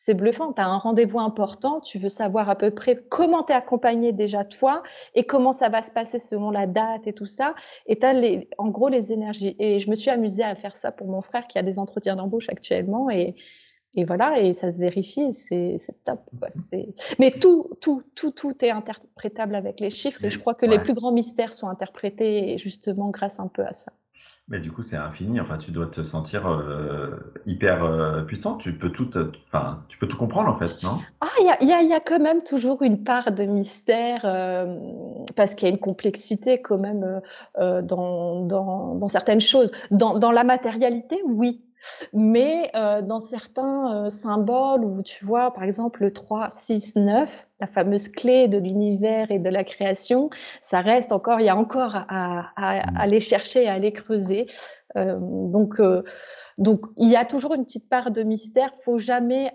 [0.05, 0.51] c'est bluffant.
[0.51, 4.43] Tu as un rendez-vous important, tu veux savoir à peu près comment t'es accompagné déjà
[4.43, 4.83] toi
[5.15, 7.55] et comment ça va se passer selon la date et tout ça.
[7.85, 9.55] Et tu as les, en gros les énergies.
[9.59, 12.17] Et je me suis amusée à faire ça pour mon frère qui a des entretiens
[12.17, 13.09] d'embauche actuellement.
[13.09, 13.35] Et,
[13.95, 16.19] et voilà, et ça se vérifie, c'est top.
[16.37, 16.49] Quoi.
[17.17, 20.79] Mais tout, tout, tout, tout est interprétable avec les chiffres, et je crois que les
[20.79, 23.93] plus grands mystères sont interprétés justement grâce un peu à ça.
[24.49, 25.39] Mais du coup, c'est infini.
[25.39, 27.11] Enfin, tu dois te sentir euh,
[27.45, 28.57] hyper euh, puissant.
[28.57, 29.09] Tu peux tout,
[29.87, 30.99] tu peux tout comprendre en fait, non?
[31.21, 34.77] Ah, il y a, y, y a, quand même toujours une part de mystère euh,
[35.37, 37.21] parce qu'il y a une complexité quand même
[37.55, 39.71] dans, certaines choses.
[39.91, 41.63] Dans la matérialité, oui.
[42.13, 47.47] Mais euh, dans certains euh, symboles où tu vois, par exemple, le 3, 6, 9,
[47.59, 50.29] la fameuse clé de l'univers et de la création,
[50.61, 52.97] ça reste encore, il y a encore à, à, à mmh.
[52.97, 54.45] aller chercher, à aller creuser.
[54.95, 55.81] Euh, donc,
[56.57, 58.73] donc, il y a toujours une petite part de mystère.
[58.83, 59.51] Faut jamais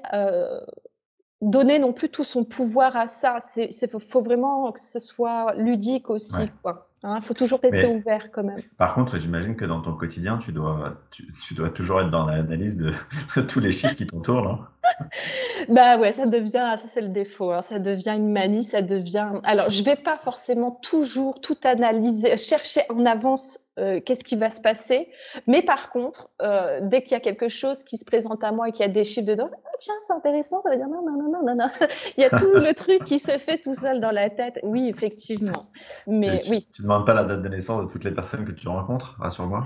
[1.41, 3.39] donner non plus tout son pouvoir à ça.
[3.41, 6.88] C'est, faut vraiment que ce soit ludique aussi, quoi.
[7.05, 8.61] Il hein, faut toujours rester ouvert quand même.
[8.77, 12.77] Par contre, j'imagine que dans ton quotidien, tu dois, tu, dois toujours être dans l'analyse
[13.37, 14.59] de, tous les chiffres qui t'entourent, non?
[15.69, 17.63] Bah ouais, ça devient, ça c'est le défaut, hein.
[17.63, 19.35] ça devient une manie, ça devient.
[19.45, 24.51] Alors, je vais pas forcément toujours tout analyser, chercher en avance euh, qu'est-ce qui va
[24.51, 25.09] se passer.
[25.47, 28.69] Mais par contre, euh, dès qu'il y a quelque chose qui se présente à moi
[28.69, 31.03] et qu'il y a des chiffres dedans, ah, tiens, c'est intéressant, ça veut dire non,
[31.03, 31.69] non, non, non, non,
[32.17, 34.59] Il y a tout le truc qui se fait tout seul dans la tête.
[34.63, 35.71] Oui, effectivement.
[36.07, 36.69] Mais tu, oui.
[36.73, 39.65] Tu demandes pas la date de naissance de toutes les personnes que tu rencontres, rassure-moi.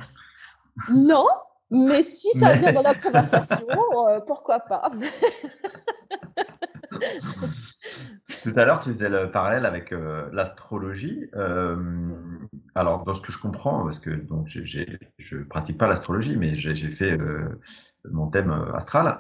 [0.91, 1.27] Non,
[1.73, 3.67] mais si ça vient dans la conversation,
[4.09, 4.91] euh, pourquoi pas?
[8.43, 11.29] Tout à l'heure, tu faisais le parallèle avec euh, l'astrologie.
[11.35, 11.77] Euh,
[12.75, 16.91] alors, dans ce que je comprends, parce que donc je pratique pas l'astrologie, mais j'ai,
[16.91, 17.61] fait euh,
[18.11, 19.19] mon thème astral.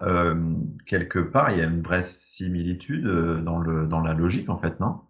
[0.86, 3.06] quelque part, il y a une vraie similitude
[3.44, 5.00] dans le dans la logique, en fait, non?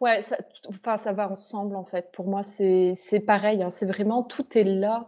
[0.00, 0.36] Ouais, ça,
[0.68, 2.10] enfin, ça va ensemble en fait.
[2.12, 3.62] Pour moi, c'est c'est pareil.
[3.62, 3.70] Hein.
[3.70, 5.06] C'est vraiment tout est là.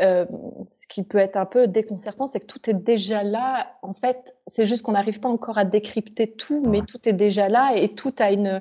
[0.00, 0.26] Euh,
[0.70, 3.66] ce qui peut être un peu déconcertant, c'est que tout est déjà là.
[3.82, 7.48] En fait, c'est juste qu'on n'arrive pas encore à décrypter tout, mais tout est déjà
[7.48, 8.60] là et tout a une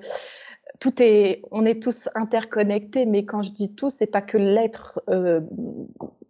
[0.80, 5.02] tout est, on est tous interconnectés, mais quand je dis tout, c'est pas que l'être
[5.10, 5.42] euh,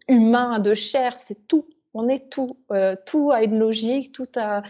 [0.08, 1.66] humain de chair, c'est tout
[1.98, 2.58] on est tout.
[2.72, 4.64] Euh, tout a une logique, tout a.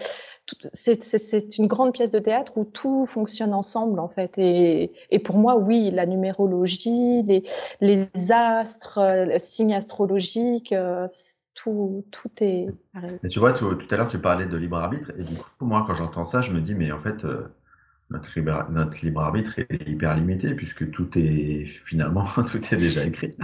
[0.73, 4.37] C'est une grande pièce de théâtre où tout fonctionne ensemble, en fait.
[4.37, 7.43] Et, pour moi, oui, la numérologie, les,
[7.81, 11.05] les astres, le signe astrologique, euh,
[11.53, 13.19] tout, tout est pareil.
[13.29, 15.11] tu vois, tout, à l'heure, tu parlais de libre arbitre.
[15.17, 17.25] Et du coup, moi, quand j'entends ça, je me dis, mais en fait.
[17.25, 17.53] Euh,
[18.09, 23.03] notre libre, notre libre arbitre est hyper limité puisque tout est finalement tout est déjà
[23.03, 23.35] écrit.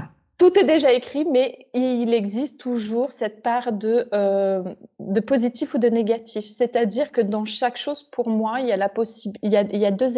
[0.44, 4.62] Tout est déjà écrit, mais il existe toujours cette part de, euh,
[5.00, 6.50] de positif ou de négatif.
[6.50, 8.92] C'est-à-dire que dans chaque chose, pour moi, il y a la
[9.42, 10.18] il y a, il y a deux,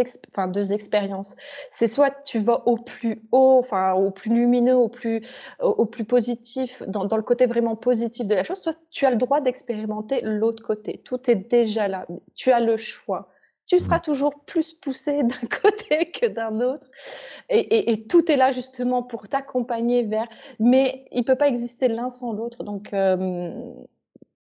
[0.71, 1.35] expériences.
[1.69, 5.21] C'est soit tu vas au plus haut, au plus lumineux, au plus,
[5.61, 9.17] au, plus positif, dans le côté vraiment positif de la chose, soit tu as le
[9.17, 11.01] droit d'expérimenter l'autre côté.
[11.05, 12.07] Tout est déjà là.
[12.33, 13.29] Tu as le choix
[13.67, 16.85] tu seras toujours plus poussé d'un côté que d'un autre.
[17.49, 20.27] Et, tout est là justement pour t'accompagner vers.
[20.59, 22.63] Mais il peut pas exister l'un sans l'autre.
[22.63, 23.73] Donc, euh,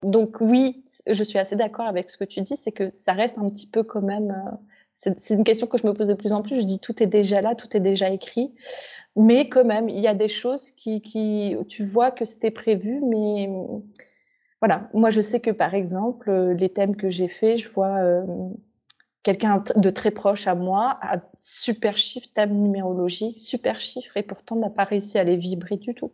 [0.02, 3.38] donc oui, je suis assez d'accord avec ce que tu dis, c'est que ça reste
[3.38, 4.32] un petit peu quand même.
[4.32, 4.52] Euh,
[4.96, 6.56] c'est une question que je me pose de plus en plus.
[6.56, 8.54] Je dis tout est déjà là, tout est déjà écrit.
[9.16, 13.02] Mais quand même, il y a des choses qui, qui tu vois que c'était prévu,
[13.08, 13.50] mais
[14.60, 14.90] voilà.
[14.94, 17.98] Moi, je sais que par exemple, les thèmes que j'ai faits, je vois.
[17.98, 18.24] Euh,
[19.24, 24.58] quelqu'un de très proche à moi a super chiffre, table numérologique, super chiffre, et pourtant
[24.58, 26.12] n'a pas réussi à les vibrer du tout.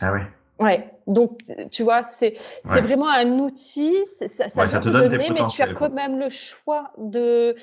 [0.00, 0.26] Ah ouais.
[0.58, 2.34] Ouais, donc tu vois, c'est
[2.64, 6.28] c'est vraiment un outil, ça, ça, te donne donner, mais tu as quand même le
[6.28, 7.54] choix de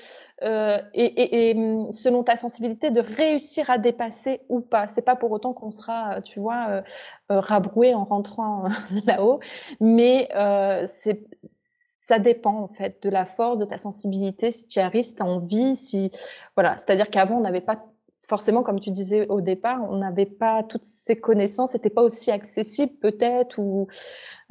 [0.43, 1.55] euh, et, et, et,
[1.91, 4.87] selon ta sensibilité de réussir à dépasser ou pas.
[4.87, 6.81] C'est pas pour autant qu'on sera, tu vois, euh,
[7.33, 8.69] euh rabroué en rentrant
[9.05, 9.41] là-haut,
[9.81, 11.19] mais euh, c'est
[12.05, 15.15] ça dépend en fait de la force, de ta sensibilité, si tu y arrives, si
[15.15, 16.11] tu as envie, si
[16.55, 17.83] voilà, c'est-à-dire qu'avant on n'avait pas
[18.27, 22.29] forcément comme tu disais au départ, on n'avait pas toutes ces connaissances, c'était pas aussi
[22.29, 23.87] accessible peut-être ou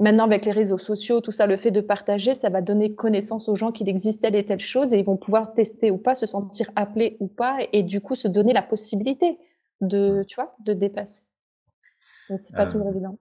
[0.00, 3.48] maintenant avec les réseaux sociaux, tout ça le fait de partager, ça va donner connaissance
[3.48, 6.16] aux gens qu'il existe telle et telle chose et ils vont pouvoir tester ou pas,
[6.16, 9.38] se sentir appelés ou pas et du coup se donner la possibilité
[9.80, 11.22] de tu vois, de dépasser.
[12.28, 13.16] Donc c'est pas euh, toujours évident.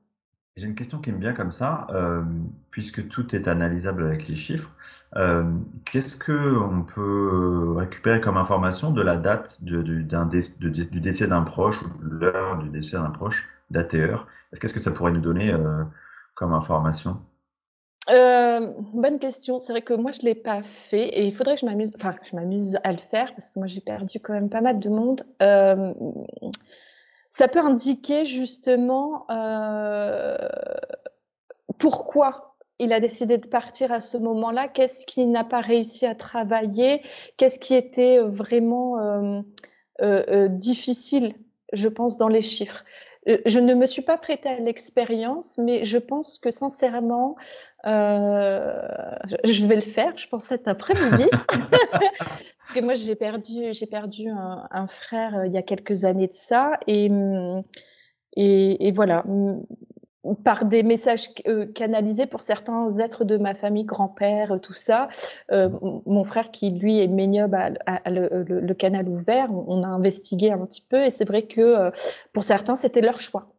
[0.56, 2.22] J'ai une question qui me vient comme ça, euh,
[2.70, 4.70] puisque tout est analysable avec les chiffres.
[5.16, 5.44] Euh,
[5.86, 10.04] qu'est-ce que on peut récupérer comme information de la date du
[11.02, 14.28] décès d'un proche ou l'heure du décès d'un proche, date et heure?
[14.62, 15.84] Qu'est-ce que ça pourrait nous donner euh,
[16.36, 17.20] comme information?
[18.08, 19.60] Bonne question.
[19.60, 22.14] C'est vrai que moi, je l'ai pas fait et il faudrait que je m'amuse, enfin,
[22.22, 24.90] je m'amuse à le faire parce que moi, j'ai perdu quand même pas mal de
[24.90, 25.26] monde
[27.34, 30.38] ça peut indiquer justement euh,
[31.80, 36.14] pourquoi il a décidé de partir à ce moment-là, qu'est-ce qu'il n'a pas réussi à
[36.14, 37.02] travailler,
[37.38, 39.42] qu'est-ce qui était vraiment euh,
[40.04, 41.34] euh, difficile,
[41.72, 42.86] je pense, dans les chiffres?
[43.26, 47.36] Je ne me suis pas prêtée à l'expérience, mais je pense que sincèrement,
[47.86, 51.26] euh, je vais le faire, je pense cet après-midi.
[51.50, 56.28] Parce que moi, j'ai perdu, j'ai perdu un, frère euh, il y a quelques années
[56.28, 56.80] de ça.
[56.88, 57.12] Et,
[58.36, 59.26] et, et voilà.
[60.46, 65.10] par des messages euh, canalisés pour certains êtres de ma famille, grand-père, tout ça.
[65.52, 69.50] Mon frère qui, lui, est méniobe, a, le, canal ouvert.
[69.52, 71.92] On, a investigué un petit peu et c'est vrai que
[72.32, 73.54] pour certains, c'était leur choix.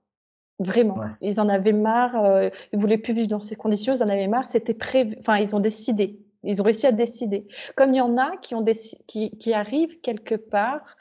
[0.58, 0.98] Vraiment.
[1.20, 2.24] Ils en avaient marre.
[2.24, 3.94] Euh, ils voulaient plus vivre dans ces conditions.
[3.94, 4.46] Ils en avaient marre.
[4.46, 5.16] C'était prévu.
[5.20, 6.20] Enfin, ils ont décidé.
[6.42, 7.48] Ils ont réussi à décider.
[7.74, 8.64] Comme il y en a qui, ont
[9.06, 10.96] qui, qui arrivent quelque part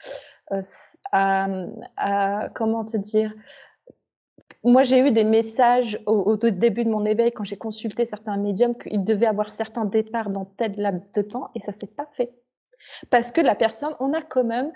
[1.12, 1.46] à,
[1.96, 3.32] à, comment te dire,
[4.64, 8.76] moi, j'ai eu des messages au, début de mon éveil quand j'ai consulté certains médiums
[8.76, 12.32] qu'il devait avoir certains départs dans tel laps de temps et ça s'est pas fait.
[13.10, 14.72] Parce que la personne, on a quand même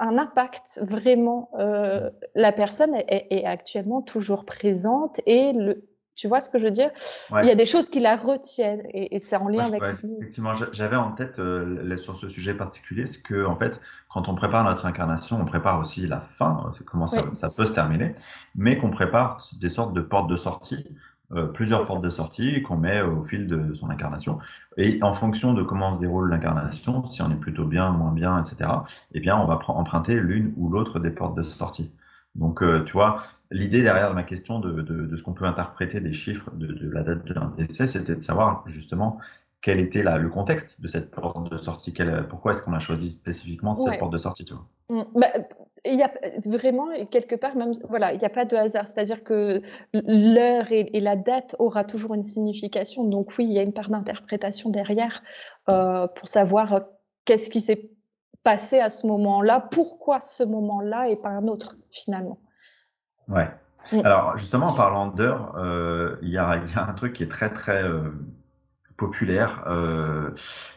[0.00, 1.50] un impact vraiment.
[1.58, 5.84] Euh, la personne est, est, actuellement toujours présente et le,
[6.20, 6.90] tu vois ce que je veux dire?
[7.40, 9.82] Il y a des choses qui la retiennent et, c'est en lien avec.
[9.82, 13.80] effectivement, j'avais en tête euh, sur ce sujet particulier, c'est que en fait,
[14.10, 17.22] quand on prépare notre incarnation, on prépare aussi la fin, euh, comment ça,
[17.56, 18.14] peut se terminer,
[18.54, 20.86] mais qu'on prépare des sortes de portes de sortie.
[21.32, 24.38] Euh, plusieurs portes de sortie qu'on met au fil de son incarnation.
[24.76, 28.42] Et en fonction de comment se déroule l'incarnation, si on est plutôt bien, moins bien,
[28.42, 28.70] etc.,
[29.12, 31.92] eh bien, on va emprunter l'une ou l'autre des portes de sortie.
[32.34, 36.50] Donc, tu vois, l'idée derrière ma question de, de, ce qu'on peut interpréter des chiffres
[36.54, 39.18] de, de la date de d'un décès, c'était de savoir justement
[39.62, 41.92] quel était le contexte de cette porte de sortie.
[42.28, 44.66] pourquoi est-ce qu'on a choisi spécifiquement cette porte de sortie tu vois?
[44.88, 45.28] Mmh, bah,
[45.84, 46.12] il y a
[46.46, 49.62] vraiment quelque part même voilà il n'y a pas de hasard c'est-à-dire que
[49.92, 53.88] l'heure et, la date aura toujours une signification donc oui il y a une part
[53.88, 55.22] d'interprétation derrière
[55.68, 56.80] euh, pour savoir euh,
[57.24, 57.90] qu'est-ce qui s'est
[58.42, 62.38] passé à ce moment-là pourquoi ce moment-là et pas un autre finalement
[63.28, 63.48] Ouais.
[63.92, 64.00] Mm.
[64.04, 67.82] Alors, justement, en parlant d'heures, euh, il y, a, un truc qui est très, très
[67.82, 68.10] euh,
[68.96, 69.64] populaire,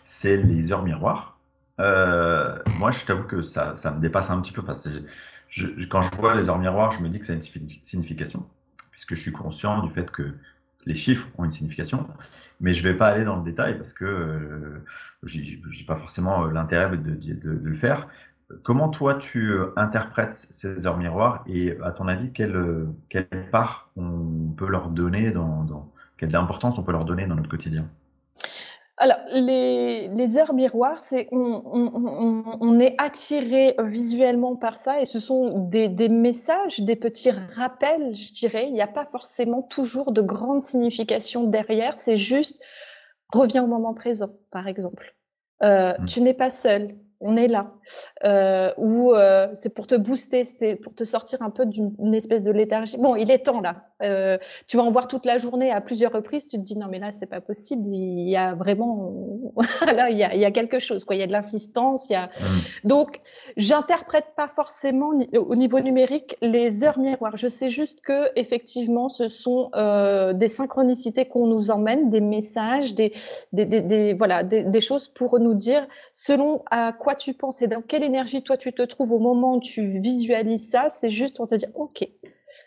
[0.05, 1.32] c'est les heures miroirs.
[1.78, 6.15] Moi, je t'avoue que ça, ça me dépasse un petit peu parce que quand je
[6.15, 7.41] vois les heures miroirs, je me dis que ça a une
[7.82, 8.45] signification,
[8.91, 10.34] puisque je suis conscient du fait que
[10.86, 12.07] les chiffres ont une signification,
[12.59, 14.82] mais je ne vais pas aller dans le détail parce que
[15.24, 18.07] je n'ai pas forcément l'intérêt de, le faire.
[18.61, 23.49] Comment toi tu euh, interprètes ces heures miroirs et à ton avis, quelle, euh, quelle
[23.49, 27.89] part on peut leur donner dans, quelle importance on peut leur donner dans notre quotidien?
[28.97, 35.87] Alors, les, heures miroirs, c'est on, est attiré visuellement par ça et ce sont des,
[35.87, 38.67] des, messages, des petits rappels, je dirais.
[38.67, 41.95] Il n'y a pas forcément toujours de grande signification derrière.
[41.95, 42.63] C'est juste
[43.29, 45.15] reviens au moment présent, par exemple.
[45.63, 46.05] Euh, mmh.
[46.05, 47.71] Tu n'es pas seul on est là.
[48.25, 52.43] Euh, ou euh, c'est pour te booster, c'est pour te sortir un peu d'une espèce
[52.43, 52.97] de léthargie.
[52.97, 53.87] Bon, il est temps là.
[54.03, 54.37] Euh,
[54.67, 56.47] tu vas en voir toute la journée à plusieurs reprises.
[56.47, 57.83] Tu te dis non mais là c'est pas possible.
[57.93, 59.13] Il y a vraiment
[59.85, 61.15] là il y a, il y a quelque chose quoi.
[61.15, 62.09] Il y a de l'insistance.
[62.09, 62.87] Il y a mmh.
[62.87, 63.21] donc
[63.57, 67.37] j'interprète pas forcément au niveau numérique les heures miroirs.
[67.37, 72.95] Je sais juste que effectivement ce sont euh, des synchronicités qu'on nous emmène, des messages,
[72.95, 73.13] des,
[73.51, 77.61] des, des, des voilà des, des choses pour nous dire selon à quoi tu penses
[77.61, 81.09] et dans quelle énergie toi tu te trouves au moment où tu visualises ça, c'est
[81.09, 82.07] juste pour te dire ok,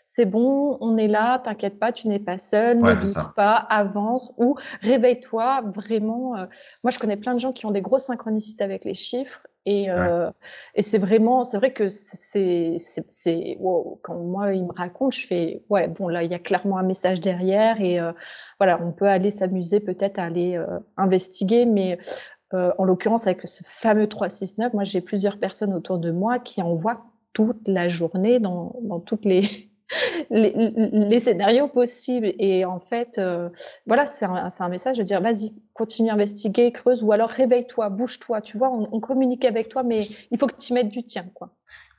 [0.05, 4.33] c'est bon, on est là, t'inquiète pas, tu n'es pas seul, ne doute pas, avance
[4.37, 6.35] ou réveille-toi vraiment.
[6.35, 6.45] Euh,
[6.83, 9.89] moi, je connais plein de gens qui ont des grosses synchronicités avec les chiffres et,
[9.89, 10.31] euh,
[10.75, 13.57] et c'est vraiment, c'est vrai que c'est, c'est,
[14.01, 16.83] quand moi il me raconte, je fais ouais bon là il y a clairement un
[16.83, 18.13] message derrière et euh,
[18.59, 20.57] voilà on peut aller s'amuser peut-être à aller
[20.95, 21.99] investiguer, mais
[22.53, 27.03] en l'occurrence, avec ce fameux 369, moi, j'ai plusieurs personnes autour de moi qui envoient
[27.33, 29.69] toute la journée dans, dans toutes les,
[30.29, 32.33] les, scénarios possibles.
[32.39, 33.49] Et en fait, euh,
[33.85, 37.89] voilà, c'est un, un, message de dire, vas-y, continue à investiguer, creuse, ou alors réveille-toi,
[37.89, 38.41] bouge-toi.
[38.41, 39.99] Tu vois, on, communique avec toi, mais
[40.31, 41.49] il faut que tu mettes du tien, quoi.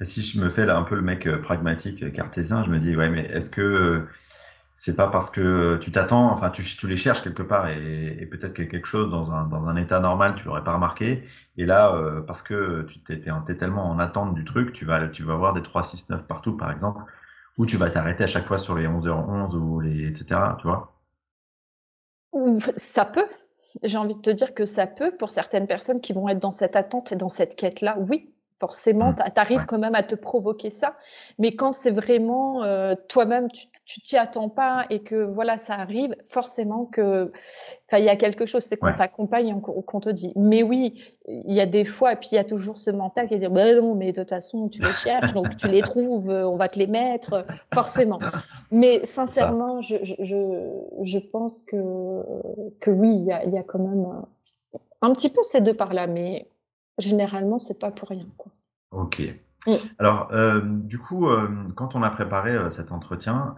[0.02, 2.96] si je me fais là un peu le mec euh, pragmatique, cartésien, je me dis,
[2.96, 4.06] ouais, mais est-ce que
[4.74, 8.54] c'est pas parce que tu t'attends, enfin tu, tu, les cherches quelque part et, peut-être
[8.54, 11.24] que quelque chose dans un, dans un état normal tu l'aurais pas remarqué
[11.56, 15.08] et là euh, parce que tu t'es, es tellement en attente du truc, tu vas
[15.08, 17.02] tu vas voir des 3 6 9 partout par exemple
[17.58, 20.40] où tu vas t'arrêter à chaque fois sur les 11h11 ou les etc.
[20.58, 20.94] tu vois.
[22.76, 23.26] Ça peut.
[23.82, 26.50] J'ai envie de te dire que ça peut pour certaines personnes qui vont être dans
[26.50, 27.98] cette attente et dans cette quête là.
[27.98, 29.16] Oui, forcément, mmh.
[29.34, 30.96] tu arrives quand même à te provoquer ça.
[31.38, 36.14] Mais quand c'est vraiment euh, toi-même, tu t'y attends pas et que voilà, ça arrive,
[36.26, 37.32] forcément que,
[37.92, 38.64] il y a quelque chose.
[38.64, 40.32] C'est qu'on t'accompagne, qu'on te dit.
[40.36, 43.28] Mais oui, il y a des fois, et puis il y a toujours ce mental
[43.28, 46.28] qui dit, bah non, mais de toute façon, tu les cherches, donc tu les trouves,
[46.28, 48.18] on va te les mettre, forcément.
[48.70, 50.16] Mais sincèrement, je, je,
[51.02, 51.76] je, pense que,
[52.80, 54.06] que oui, il y a, y a quand même
[55.00, 56.48] un petit peu ces deux par là, mais
[56.98, 58.20] généralement, c'est pas pour rien.
[58.36, 58.52] Quoi.
[58.90, 59.22] Ok.
[59.98, 63.54] Alors, euh, du coup, euh, quand on a préparé euh, cet entretien,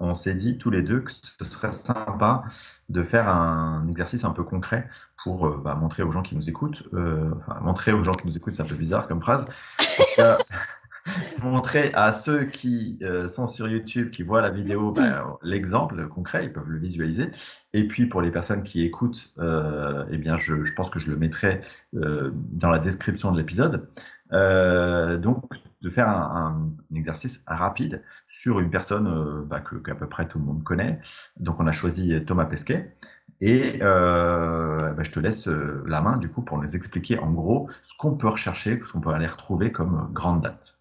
[0.00, 2.44] on s'est dit tous les deux que ce serait sympa
[2.88, 4.88] de faire un exercice un peu concret
[5.22, 8.54] pour bah, montrer aux gens qui nous écoutent, enfin, montrer aux gens qui nous écoutent,
[8.54, 9.46] c'est un peu bizarre comme phrase,
[11.42, 12.98] montrer à ceux qui
[13.28, 17.30] sont sur YouTube, qui voient la vidéo, bah, l'exemple concret, ils peuvent le visualiser.
[17.72, 21.16] Et puis pour les personnes qui écoutent, eh bien, je, je, pense que je le
[21.16, 21.60] mettrai
[21.92, 23.88] dans la description de l'épisode.
[24.32, 25.44] Euh, donc,
[25.82, 30.38] de faire un, exercice rapide sur une personne euh, bah, que qu'à peu près tout
[30.38, 31.00] le monde connaît.
[31.38, 32.96] Donc, on a choisi Thomas Pesquet.
[33.40, 37.68] Et euh, bah, je te laisse la main du coup pour nous expliquer en gros
[37.82, 40.78] ce qu'on peut rechercher, ce qu'on peut aller retrouver comme grande date.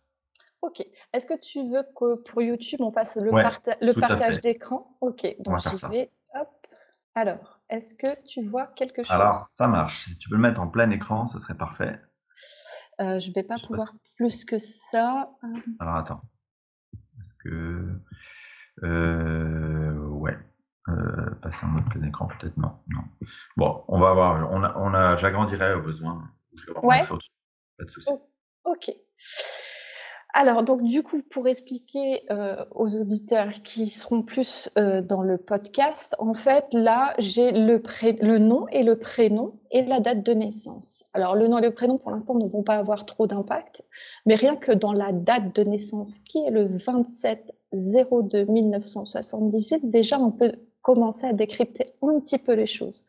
[0.78, 0.86] Ok.
[1.14, 4.98] Est-ce que tu veux que pour YouTube on passe le, le partage d'écran?
[5.02, 5.26] Ok.
[5.40, 6.12] Donc je vais.
[6.34, 6.50] Hop.
[7.16, 9.12] Alors, est-ce que tu vois quelque chose?
[9.12, 10.06] Alors, ça marche.
[10.10, 11.98] Si tu peux le mettre en plein écran, ce serait parfait.
[13.00, 15.30] Euh, je ne vais pas pouvoir plus que ça.
[15.80, 16.22] Alors attends.
[17.22, 18.02] Est-ce que.
[18.84, 20.38] Euh, ouais.
[20.90, 22.78] Euh, passer en mode plein écran, peut-être non.
[22.90, 23.02] non.
[23.58, 24.52] Bon, on va voir.
[24.52, 26.30] On a, on a, j'agrandirai au besoin.
[26.84, 27.06] ouais.
[27.78, 28.12] Pas de souci.
[28.66, 28.92] ok.
[30.38, 35.38] Alors, donc, du coup, pour expliquer euh, aux auditeurs qui seront plus euh, dans le
[35.38, 41.06] podcast, en fait, là, j'ai le, nom et le prénom et la date de naissance.
[41.14, 43.86] Alors, le nom et le prénom, pour l'instant, ne vont pas avoir trop d'impact,
[44.26, 50.20] mais rien que dans la date de naissance, qui est le 27 02 1978, déjà,
[50.20, 53.06] on peut commencer à décrypter un petit peu les choses.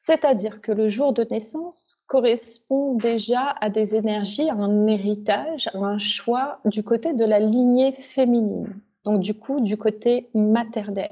[0.00, 5.78] C'est-à-dire que le jour de naissance correspond déjà à des énergies, à un héritage, à
[5.78, 11.10] un choix du côté de la lignée féminine, donc du coup du côté maternel.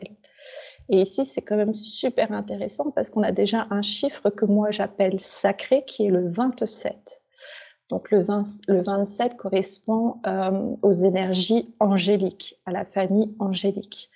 [0.89, 4.71] Et ici, c'est quand même super intéressant parce qu'on a déjà un chiffre que moi
[4.71, 7.23] j'appelle sacré, qui est le 27.
[7.91, 8.25] Donc le,
[8.69, 14.11] 27 correspond euh, aux énergies angéliques, à la famille angélique.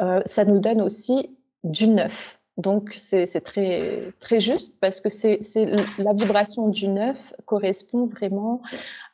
[0.00, 2.39] Euh, ça nous donne aussi du neuf.
[2.56, 5.38] Donc c'est très juste parce que c'est
[5.98, 8.60] la vibration du neuf correspond vraiment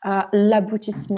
[0.02, 1.16] à l'aboutissement,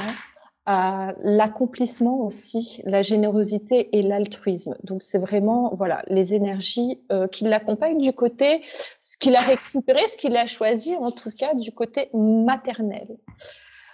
[0.67, 4.77] à l'accomplissement aussi, la générosité et l'altruisme.
[4.85, 8.63] Donc c'est vraiment voilà les énergies euh, qui l'accompagnent du côté
[9.01, 13.17] ce qu'il a récupéré, ce qu'il a choisi en tout cas du côté maternel.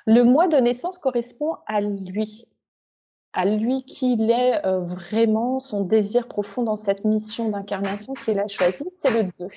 [0.06, 2.46] Le mois de naissance correspond à lui,
[3.34, 8.38] à lui qui il est euh, vraiment, son désir profond dans cette mission d'incarnation qu'il
[8.38, 9.48] a choisie, c'est le 2.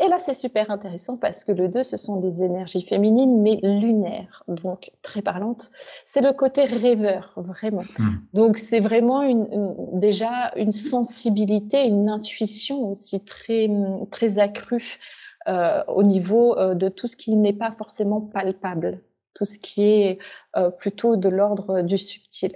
[0.00, 3.58] Et là, c'est super intéressant parce que le 2, ce sont des énergies féminines, mais
[3.62, 5.70] lunaires, donc très parlantes.
[6.06, 7.82] C'est le côté rêveur, vraiment.
[7.98, 8.16] Hmm.
[8.32, 13.68] Donc, c'est vraiment une, déjà une sensibilité, une intuition aussi très,
[14.10, 14.98] très accrue
[15.48, 19.02] euh, au niveau euh, de tout ce qui n'est pas forcément palpable,
[19.34, 20.18] tout ce qui est
[20.78, 22.52] plutôt de l'ordre du subtil.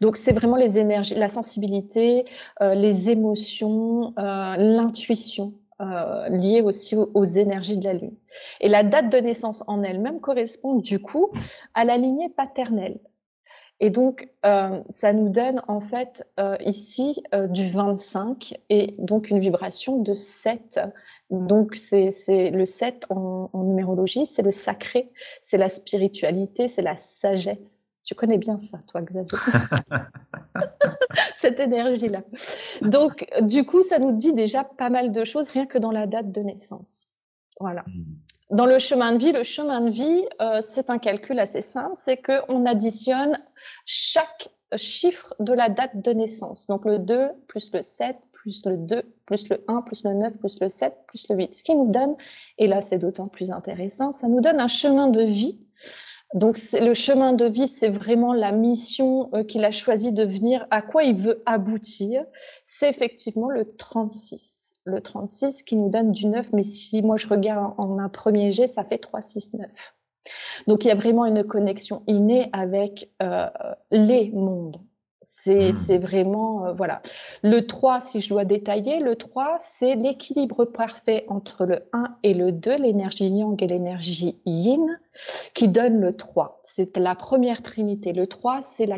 [0.00, 2.24] Donc c'est vraiment les énergies, la sensibilité,
[2.60, 8.16] euh, les émotions, euh, l'intuition euh, liées aussi aux, énergies de la Lune.
[8.60, 11.30] Et la date de naissance en elle-même correspond du coup
[11.74, 12.98] à la lignée paternelle.
[13.82, 20.12] Et donc, ça nous donne en fait ici du 25 et donc une vibration de
[20.12, 20.80] 7.
[21.30, 22.10] Donc, c'est
[22.50, 25.10] le 7 en numérologie, c'est le sacré,
[25.40, 27.89] c'est la spiritualité, c'est la sagesse.
[28.04, 29.38] Tu connais bien ça, toi, Xavier.
[31.36, 32.22] Cette énergie-là.
[32.82, 36.06] Donc, du coup, ça nous dit déjà pas mal de choses, rien que dans la
[36.06, 37.08] date de naissance.
[37.60, 37.82] Voilà.
[37.86, 38.56] Hmm.
[38.56, 41.94] Dans le chemin de vie, le chemin de vie, euh, c'est un calcul assez simple,
[41.94, 43.38] c'est qu'on additionne
[43.86, 46.66] chaque chiffre de la date de naissance.
[46.66, 50.36] Donc le 2 plus le 7 plus le 2 plus le 1 plus le 9
[50.38, 51.52] plus le 7 plus le 8.
[51.52, 52.16] Ce qui nous donne,
[52.58, 55.60] et là c'est d'autant plus intéressant, ça nous donne un chemin de vie
[56.34, 60.66] donc le chemin de vie, c'est vraiment la mission euh, qu'il a choisi de venir,
[60.70, 62.24] à quoi il veut aboutir?
[62.64, 64.74] C'est effectivement le 36.
[64.84, 68.52] Le 36 qui nous donne du 9, mais si moi je regarde en, un premier
[68.52, 69.70] jet, ça fait 3, 6, 9.
[70.68, 73.48] Donc il y a vraiment une connexion innée avec euh,
[73.90, 74.76] les mondes.
[75.22, 75.96] C'est mmh.
[75.98, 77.02] vraiment, euh, voilà.
[77.42, 82.32] Le 3, si je dois détailler, le 3, c'est l'équilibre parfait entre le 1 et
[82.32, 84.98] le 2, l'énergie yang et l'énergie yin,
[85.52, 86.60] qui donne le 3.
[86.64, 88.14] C'est la première trinité.
[88.14, 88.96] Le 3, c'est la,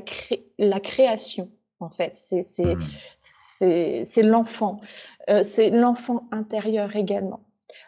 [0.59, 1.51] la création,
[1.81, 2.13] en fait.
[2.15, 4.21] C'est mmh.
[4.23, 4.79] l'enfant.
[5.29, 7.41] Euh, c'est l'enfant intérieur également.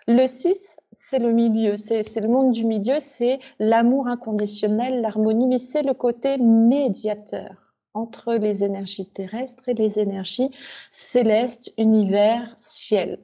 [0.08, 5.58] Le 6, c'est le milieu, c'est le monde du milieu, c'est l'amour inconditionnel, l'harmonie, mais
[5.58, 7.63] c'est le côté médiateur
[7.94, 10.50] entre les énergies terrestres et les énergies
[10.90, 13.18] célestes, univers, ciel.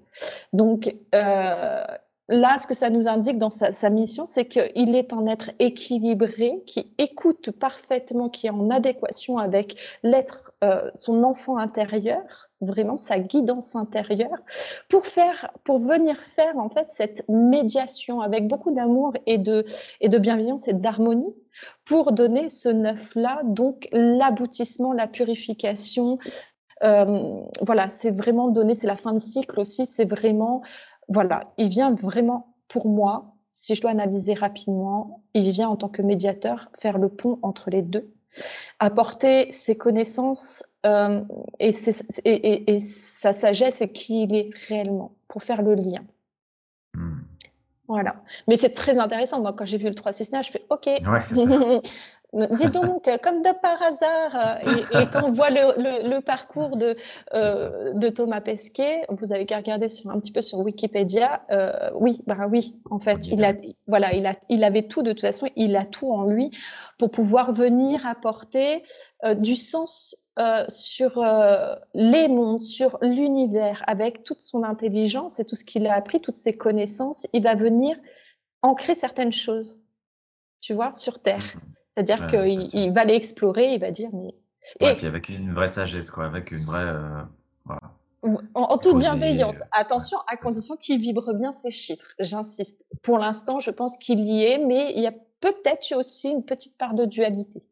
[0.52, 1.84] Donc, euh,
[2.30, 6.62] là, ce que ça nous indique dans sa, mission, c'est qu'il est un être équilibré,
[6.64, 13.18] qui écoute parfaitement, qui est en adéquation avec l'être, euh, son enfant intérieur, vraiment sa
[13.18, 14.38] guidance intérieure,
[14.88, 19.64] pour faire, pour venir faire en fait cette médiation avec beaucoup d'amour et de,
[20.00, 21.34] et de bienveillance et d'harmonie,
[21.84, 26.18] pour donner ce neuf-là, donc l'aboutissement, la purification.
[26.82, 30.62] Euh, voilà, c'est vraiment donner, c'est la fin de cycle aussi, c'est vraiment
[31.10, 35.88] voilà, il vient vraiment pour moi, si je dois analyser rapidement, il vient en tant
[35.88, 38.08] que médiateur faire le pont entre les deux,
[38.78, 41.22] apporter ses connaissances euh,
[41.58, 46.04] et, sa sagesse et qui il est réellement pour faire le lien.
[46.94, 47.18] Hmm.
[47.88, 48.22] Voilà.
[48.46, 49.40] Mais c'est très intéressant.
[49.40, 50.86] Moi, quand j'ai vu le 369, je fais OK.
[50.86, 51.80] Ouais,
[52.32, 56.94] Dis donc, comme de par hasard, euh, et, quand on voit le, parcours de,
[57.34, 61.90] euh, de Thomas Pesquet, vous avez qu'à regarder sur, un petit peu sur Wikipédia, euh,
[61.94, 63.54] oui, bah oui, en fait, il a,
[63.88, 66.52] voilà, il a, il avait tout de toute façon, il a tout en lui
[66.98, 68.84] pour pouvoir venir apporter
[69.36, 70.16] du sens
[70.68, 71.24] sur
[71.94, 76.38] les mondes, sur l'univers, avec toute son intelligence et tout ce qu'il a appris, toutes
[76.38, 77.96] ses connaissances, il va venir
[78.62, 79.80] ancrer certaines choses,
[80.60, 81.56] tu vois, sur Terre.
[81.90, 84.34] C'est-à-dire qu'il il va aller explorer, il va dire mais.
[84.80, 86.86] et puis avec une vraie sagesse, quoi, avec une vraie.
[86.86, 87.22] Euh,
[87.64, 87.80] voilà.
[88.54, 89.62] En, toute bienveillance.
[89.72, 92.14] Attention, à condition qu'il vibre bien ses chiffres.
[92.18, 92.84] J'insiste.
[93.02, 96.76] Pour l'instant, je pense qu'il y est, mais il y a peut-être aussi une petite
[96.76, 97.62] part de dualité,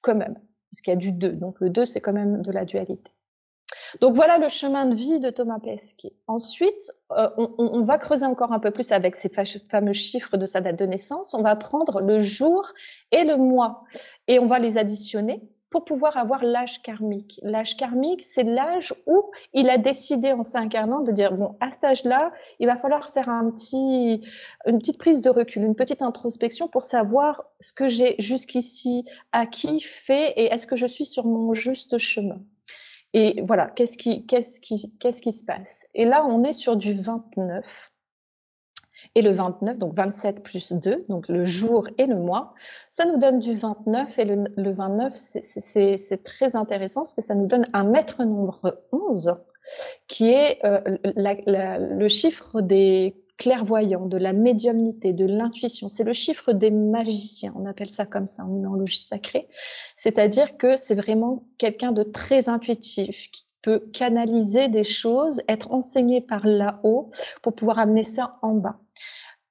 [0.00, 0.34] quand même.
[0.70, 1.32] Parce qu'il y a du 2.
[1.32, 3.10] Donc le 2, c'est quand même de la dualité.
[4.00, 6.12] Donc voilà le chemin de vie de Thomas Pesquet.
[6.26, 9.30] Ensuite, euh, on, va creuser encore un peu plus avec ces
[9.68, 11.34] fameux chiffres de sa date de naissance.
[11.34, 12.72] On va prendre le jour
[13.12, 13.84] et le mois
[14.26, 17.40] et on va les additionner pour pouvoir avoir l'âge karmique.
[17.42, 21.84] L'âge karmique, c'est l'âge où il a décidé en s'incarnant de dire, bon, à cet
[21.84, 24.22] âge-là, il va falloir faire un petit,
[24.66, 29.80] une petite prise de recul, une petite introspection pour savoir ce que j'ai jusqu'ici acquis,
[29.80, 32.38] fait et est-ce que je suis sur mon juste chemin.
[33.14, 35.86] Et voilà, qu'est-ce qui, qu'est-ce qui, qu'est-ce qui se passe?
[35.94, 37.90] Et là, on est sur du 29.
[39.14, 42.54] Et le 29, donc 27 plus 2, donc le jour et le mois,
[42.90, 44.18] ça nous donne du 29.
[44.18, 48.82] Et le, le 29, c'est très intéressant parce que ça nous donne un maître nombre
[48.92, 49.36] 11,
[50.08, 55.88] qui est euh, le chiffre des clairvoyant, de la médiumnité, de l'intuition.
[55.88, 59.48] C'est le chiffre des magiciens, on appelle ça comme ça en numérologie sacrée.
[59.96, 66.20] C'est-à-dire que c'est vraiment quelqu'un de très intuitif, qui peut canaliser des choses, être enseigné
[66.20, 67.10] par là-haut
[67.42, 68.78] pour pouvoir amener ça en bas.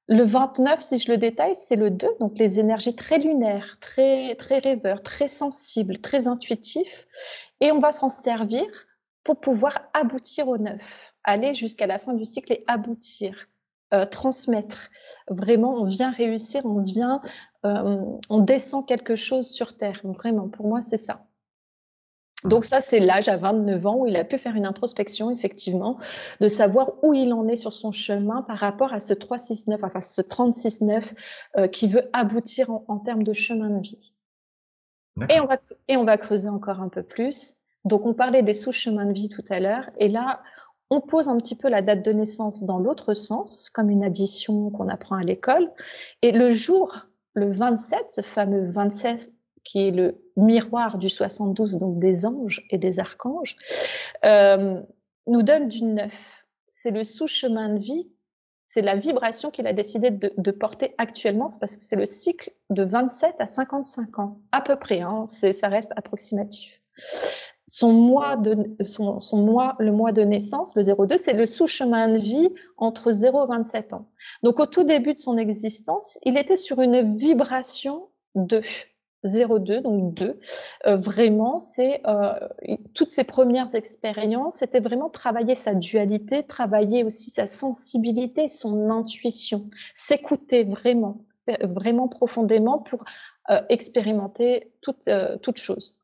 [0.09, 4.35] Le 29, si je le détaille, c'est le 2, donc les énergies très lunaires, très,
[4.35, 7.07] très rêveurs, très sensibles, très intuitifs.
[7.59, 8.65] Et on va s'en servir
[9.25, 13.49] pour pouvoir aboutir au 9, aller jusqu'à la fin du cycle et aboutir.
[13.93, 14.89] Euh, transmettre.
[15.29, 17.21] Vraiment, on vient réussir, on vient,
[17.65, 20.01] euh, on descend quelque chose sur Terre.
[20.03, 21.25] Vraiment, pour moi, c'est ça.
[22.43, 25.99] Donc ça, c'est l'âge à 29 ans où il a pu faire une introspection, effectivement,
[26.41, 30.01] de savoir où il en est sur son chemin par rapport à ce 369, enfin
[30.01, 31.03] ce 36-9
[31.55, 34.13] euh, qui veut aboutir en, en, termes de chemin de vie.
[35.29, 35.57] Et on, va,
[35.87, 37.55] et on va creuser encore un peu plus.
[37.85, 40.41] Donc on parlait des sous-chemins de vie tout à l'heure, et là,
[40.89, 44.69] on pose un petit peu la date de naissance dans l'autre sens, comme une addition
[44.69, 45.71] qu'on apprend à l'école.
[46.21, 49.31] Et le jour, le 27, ce fameux 27
[49.67, 53.57] qui est le miroir du 72, donc des anges et des archanges,
[54.23, 54.81] euh,
[55.27, 56.45] nous donne du neuf.
[56.69, 58.09] C'est le sous-chemin de vie,
[58.67, 62.83] c'est la vibration qu'il a décidé de, porter actuellement, parce que c'est le cycle de
[62.83, 66.81] 27 à 55 ans, à peu près, hein, ça reste approximatif
[67.69, 72.09] son mois de son, son, mois le mois de naissance le 02 c'est le sous-chemin
[72.09, 74.09] de vie entre 0 et 27 ans.
[74.43, 78.61] Donc au tout début de son existence il était sur une vibration de
[79.23, 80.39] 02 donc 2
[80.85, 82.33] euh, vraiment c'est euh,
[82.93, 89.69] toutes ses premières expériences c'était vraiment travailler sa dualité travailler aussi sa sensibilité son intuition
[89.93, 91.25] s'écouter vraiment
[91.61, 93.03] vraiment profondément pour
[93.49, 95.09] euh, expérimenter toute,
[95.41, 95.97] toute chose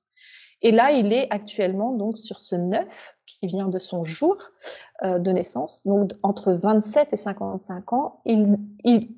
[0.64, 2.88] et là, il est actuellement donc sur ce 9
[3.26, 4.38] qui vient de son jour
[5.04, 8.58] euh, de naissance, donc entre 27 et 55 ans, il,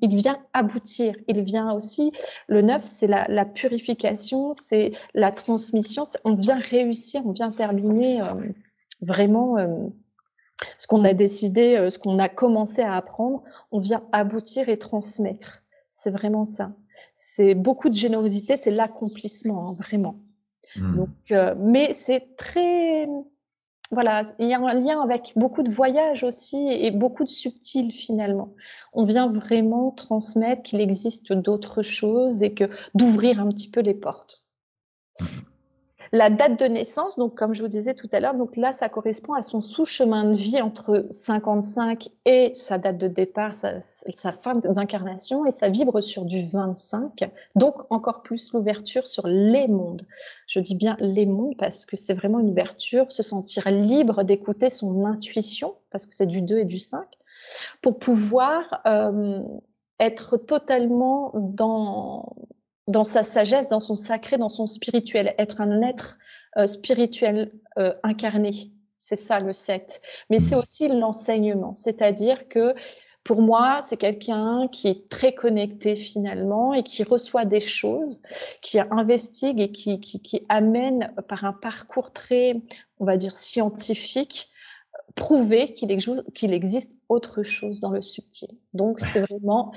[0.02, 1.14] vient aboutir.
[1.28, 2.12] Il vient aussi,
[2.48, 8.20] le 9, c'est la, la, purification, c'est la transmission, on vient réussir, on vient terminer
[8.22, 8.34] euh,
[9.00, 9.68] vraiment euh,
[10.78, 15.60] ce qu'on a décidé, ce qu'on a commencé à apprendre, on vient aboutir et transmettre.
[15.90, 16.72] C'est vraiment ça.
[17.14, 20.14] C'est beaucoup de générosité, c'est l'accomplissement, hein, vraiment.
[20.74, 20.96] Hmm.
[20.96, 23.06] Donc, euh, mais c'est très,
[23.90, 27.92] voilà, il y a un lien avec beaucoup de voyages aussi et beaucoup de subtils
[27.92, 28.54] finalement.
[28.92, 33.94] On vient vraiment transmettre qu'il existe d'autres choses et que d'ouvrir un petit peu les
[33.94, 34.44] portes.
[35.20, 35.26] Mmh
[36.12, 38.88] la date de naissance, donc comme je vous disais tout à l'heure, donc là, ça
[38.88, 43.80] correspond à son sous-chemin de vie entre 55 et sa date de départ, sa,
[44.32, 50.02] fin d'incarnation, et ça vibre sur du 25, donc encore plus l'ouverture sur les mondes.
[50.46, 54.68] Je dis bien les mondes parce que c'est vraiment une ouverture, se sentir libre d'écouter
[54.68, 57.04] son intuition, parce que c'est du 2 et du 5,
[57.82, 59.42] pour pouvoir euh,
[59.98, 62.34] être totalement dans
[62.86, 66.18] dans sa sagesse, dans son sacré, dans son spirituel, être un être
[66.56, 68.72] euh, spirituel euh, incarné.
[68.98, 70.00] C'est ça le 7.
[70.30, 72.74] Mais c'est aussi l'enseignement, c'est-à-dire que
[73.26, 78.20] pour moi, c'est quelqu'un qui est très connecté finalement et qui reçoit des choses,
[78.62, 82.54] qui investigue et qui, qui, qui amène par un parcours très,
[83.00, 84.48] on va dire, scientifique,
[85.16, 88.50] prouver qu'il existe autre chose dans le subtil.
[88.74, 89.72] Donc, c'est vraiment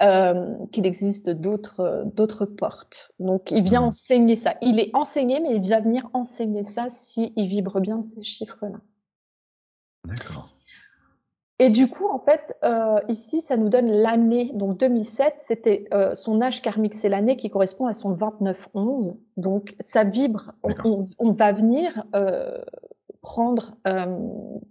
[0.00, 3.12] euh, qu'il existe d'autres portes.
[3.18, 3.86] Donc, il vient mmh.
[3.86, 4.54] enseigner ça.
[4.62, 8.78] Il est enseigné, mais il va venir enseigner ça s'il vibre bien ces chiffres-là.
[10.06, 10.50] D'accord.
[11.60, 14.50] Et du coup, en fait, euh, ici, ça nous donne l'année.
[14.54, 19.16] Donc 2007, c'était euh, son âge karmique, c'est l'année qui correspond à son 29-11.
[19.36, 20.52] Donc ça vibre.
[20.64, 22.04] On, on, va venir
[23.24, 24.18] prendre euh,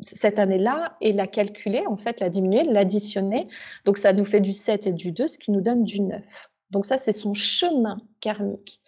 [0.06, 3.48] cette année-là et la calculer, en fait, la diminuer, l'additionner.
[3.84, 6.22] Donc, ça nous fait du 7 et du 2, ce qui nous donne du 9.
[6.70, 8.80] Donc, ça, c'est son chemin karmique.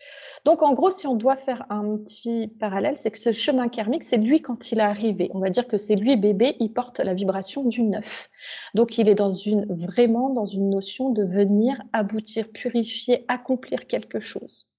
[0.45, 4.03] Donc, en gros, si on doit faire un petit parallèle, c'est que ce chemin karmique,
[4.03, 5.31] c'est lui quand il est arrivé.
[5.33, 8.29] On va dire que c'est lui bébé, il porte la vibration du 9.
[8.75, 14.19] Donc, il est dans une, vraiment dans une notion de venir aboutir, purifier, accomplir quelque
[14.19, 14.69] chose.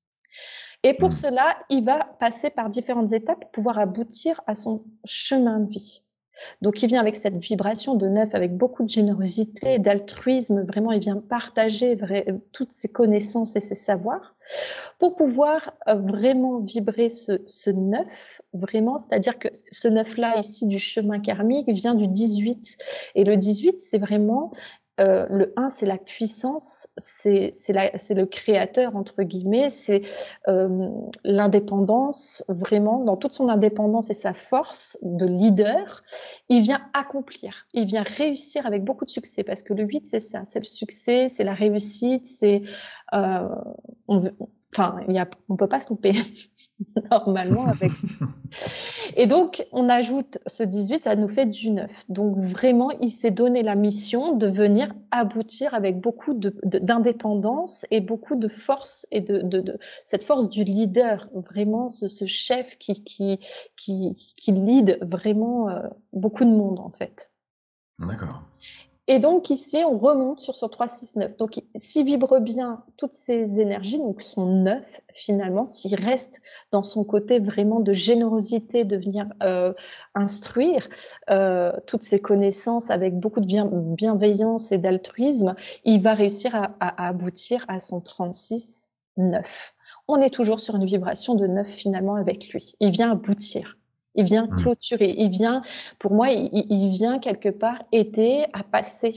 [0.87, 1.13] Et pour mmh.
[1.13, 6.05] cela, il va passer par différentes étapes pour pouvoir aboutir à son chemin de vie.
[6.63, 10.65] Donc, il vient avec cette vibration de neuf, avec beaucoup de générosité, d'altruisme.
[10.65, 11.99] Vraiment, il vient partager
[12.53, 14.37] toutes ses connaissances et ses savoirs
[15.01, 18.97] pour pouvoir euh, vraiment vibrer ce, ce neuf, vraiment.
[18.97, 22.79] C'est-à-dire que ce neuf-là, ici, du chemin karmique, vient du 18.
[23.17, 24.53] Et le 18, c'est vraiment
[24.99, 30.03] euh, le 1, c'est la puissance, c'est le créateur, entre guillemets, c'est
[30.49, 30.89] euh,
[31.25, 36.03] l'indépendance, vraiment, dans toute son indépendance et sa force de leader,
[36.49, 40.21] il vient accomplir, il vient réussir avec beaucoup de succès, parce que le 8, c'est
[40.21, 42.63] ça, c'est le succès, c'est la réussite, c'est...
[43.15, 43.49] Euh,
[44.75, 45.01] enfin,
[45.49, 46.13] on ne peut pas se louper.
[47.11, 47.93] normalement avec.
[49.17, 51.91] Et donc, on ajoute ce 18, ça nous fait du 9.
[52.09, 58.37] Donc, vraiment, il s'est donné la mission de venir aboutir avec beaucoup d'indépendance et beaucoup
[58.37, 63.39] de force et de, cette force du leader, vraiment ce, chef qui, qui,
[63.77, 67.31] qui, qui lead vraiment euh, beaucoup de monde, en fait.
[67.99, 68.43] D'accord.
[69.09, 71.37] Et donc ici, on remonte sur ce 3-6-9.
[71.37, 74.83] Donc s'il vibre bien toutes ces énergies, donc son 9
[75.15, 76.43] finalement, s'il reste
[76.73, 79.73] dans son côté vraiment de générosité, de venir euh,
[80.17, 80.89] instruire
[81.31, 85.55] euh, toutes ses connaissances avec beaucoup de bienveillance et d'altruisme,
[85.85, 88.89] il va réussir à, à aboutir à son 36-9.
[90.09, 92.75] On est toujours sur une vibration de 9 finalement avec lui.
[92.81, 93.77] Il vient aboutir.
[94.17, 94.57] Il vient mmh.
[94.57, 95.15] clôturer.
[95.17, 95.63] Il vient,
[95.99, 99.15] pour moi, il, vient quelque part aider à passer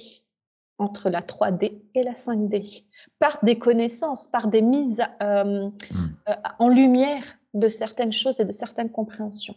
[0.78, 2.86] entre la 3D et la 5D
[3.18, 6.10] par des connaissances, par des mises euh, mmh.
[6.30, 7.24] euh, en lumière
[7.54, 9.56] de certaines choses et de certaines compréhensions.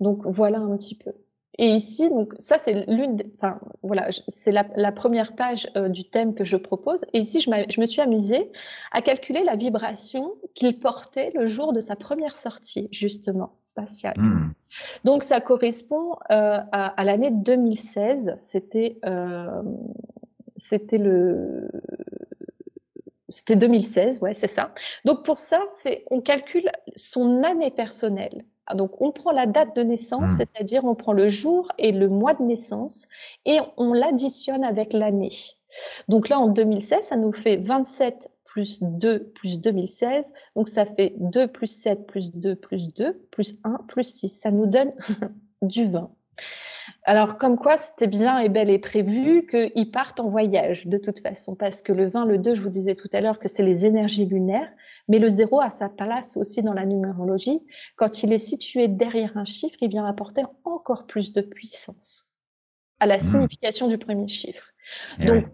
[0.00, 1.12] Donc voilà un petit peu.
[1.58, 6.34] Et ici, donc ça c'est l'une, enfin voilà, c'est la, première page euh, du thème
[6.34, 7.04] que je propose.
[7.12, 8.50] Et ici, je, je, me suis amusée
[8.90, 14.18] à calculer la vibration qu'il portait le jour de sa première sortie, justement spatiale.
[14.18, 14.52] Hmm.
[15.04, 18.34] Donc ça correspond euh, à, l'année 2016.
[18.38, 19.62] C'était euh,
[20.56, 21.68] c'était le
[23.34, 24.72] c'était 2016, ouais, c'est ça.
[25.04, 28.44] Donc pour ça, c'est on calcule son année personnelle.
[28.66, 30.36] Ah, donc, on prend la date de naissance, mmh.
[30.36, 33.08] c'est-à-dire on prend le jour et le mois de naissance
[33.44, 35.28] et on l'additionne avec l'année.
[36.08, 40.32] Donc là, en 2016, ça nous fait 27 plus 2 plus 2016.
[40.56, 44.28] Donc ça fait 2 plus 7 plus 2 plus 2 plus 1 plus 6.
[44.28, 44.92] Ça nous donne
[45.62, 46.10] du 20.
[47.04, 51.20] Alors, comme quoi, c'était bien et bel et prévu qu'ils partent en voyage, de toute
[51.20, 53.62] façon, parce que le 20, le 2, je vous disais tout à l'heure que c'est
[53.62, 54.70] les énergies lunaires,
[55.08, 57.60] mais le 0 a sa place aussi dans la numérologie.
[57.96, 62.30] Quand il est situé derrière un chiffre, il vient apporter encore plus de puissance
[63.00, 63.20] à la mmh.
[63.20, 64.64] signification du premier chiffre.
[65.20, 65.44] Eh Donc,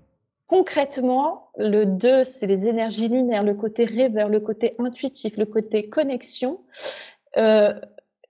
[0.46, 5.88] concrètement, le 2, c'est les énergies lunaires, le côté rêveur, le côté intuitif, le côté
[5.88, 6.58] connexion.
[7.36, 7.74] Euh,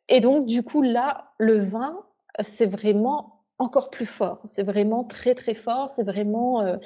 [0.09, 2.05] Et donc, du coup, là, le vin,
[2.43, 4.41] c'est vraiment encore plus fort.
[4.45, 5.89] C'est vraiment très, très fort.
[5.91, 6.63] C'est vraiment.
[6.63, 6.77] Euh,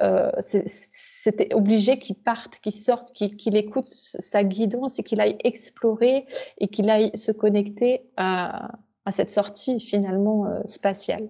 [0.00, 6.24] euh, c'était obligé qu'il parte, qu'il sorte, qu'il écoute sa guidance et qu'il aille explorer
[6.58, 8.70] et qu'il aille se connecter à,
[9.06, 11.28] à cette sortie finalement euh, spatiale.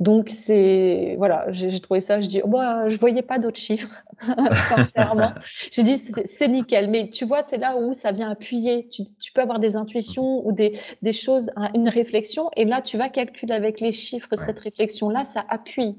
[0.00, 4.04] Donc c'est voilà, j'ai trouvé ça, je dis oh, bah, je voyais pas d'autres chiffres
[4.20, 5.32] sincèrement.
[5.70, 8.88] j'ai dit c'est nickel, mais tu vois c'est là où ça vient appuyer.
[8.88, 12.98] Tu, tu, peux avoir des intuitions ou des, des choses, une réflexion, et là tu
[12.98, 15.96] vas calculer avec les chiffres cette réflexion là, ça appuie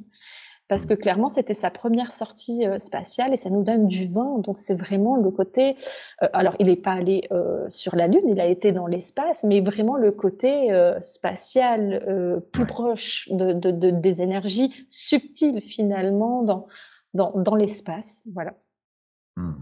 [0.68, 4.40] parce que clairement c'était sa première sortie euh, spatiale et ça nous donne du vent.
[4.40, 5.76] Donc c'est vraiment le côté.
[6.24, 9.44] Euh, alors il n'est pas allé euh, sur la Lune, il a été dans l'espace,
[9.44, 10.70] mais vraiment le côté
[11.02, 16.68] spatial plus proche de, de, de, des énergies subtiles finalement dans
[17.14, 18.22] dans, dans l'espace.
[18.34, 18.54] Voilà.
[19.36, 19.54] Hmm.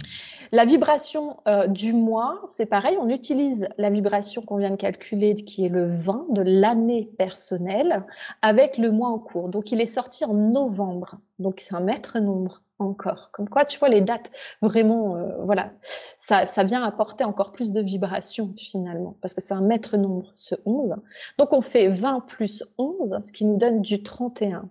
[0.51, 5.35] La vibration euh, du mois, c'est pareil, on utilise la vibration qu'on vient de calculer,
[5.35, 8.03] qui est le 20 de l'année personnelle,
[8.41, 9.49] avec le mois en cours.
[9.49, 13.29] Donc il est sorti en novembre, donc c'est un maître nombre encore.
[13.31, 14.31] Comme quoi, tu vois, les dates,
[14.61, 15.71] vraiment, euh, voilà,
[16.17, 20.31] ça, ça vient apporter encore plus de vibration finalement, parce que c'est un maître nombre,
[20.35, 20.95] ce 11.
[21.37, 24.69] Donc on fait 20 plus 11, ce qui nous donne du 31.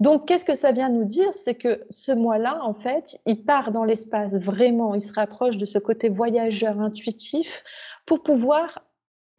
[0.00, 1.32] Donc, qu'est-ce que ça vient nous dire?
[1.32, 5.66] C'est que ce mois-là, en fait, il part dans l'espace vraiment, il se rapproche de
[5.66, 7.62] ce côté voyageur intuitif
[8.06, 8.84] pour pouvoir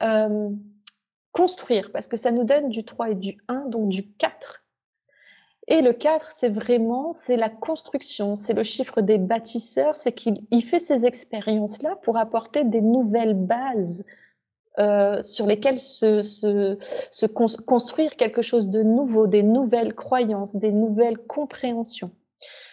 [0.03, 0.49] euh,
[1.31, 4.63] construire, parce que ça nous donne du 3 et du 1, donc du 4.
[5.67, 10.63] Et le 4, c'est vraiment, c'est la construction, c'est le chiffre des bâtisseurs, c'est qu'il
[10.63, 14.05] fait ces expériences-là pour apporter des nouvelles bases
[14.77, 17.25] euh, sur lesquels se,
[17.63, 22.11] construire quelque chose de nouveau, des nouvelles croyances, des nouvelles compréhensions.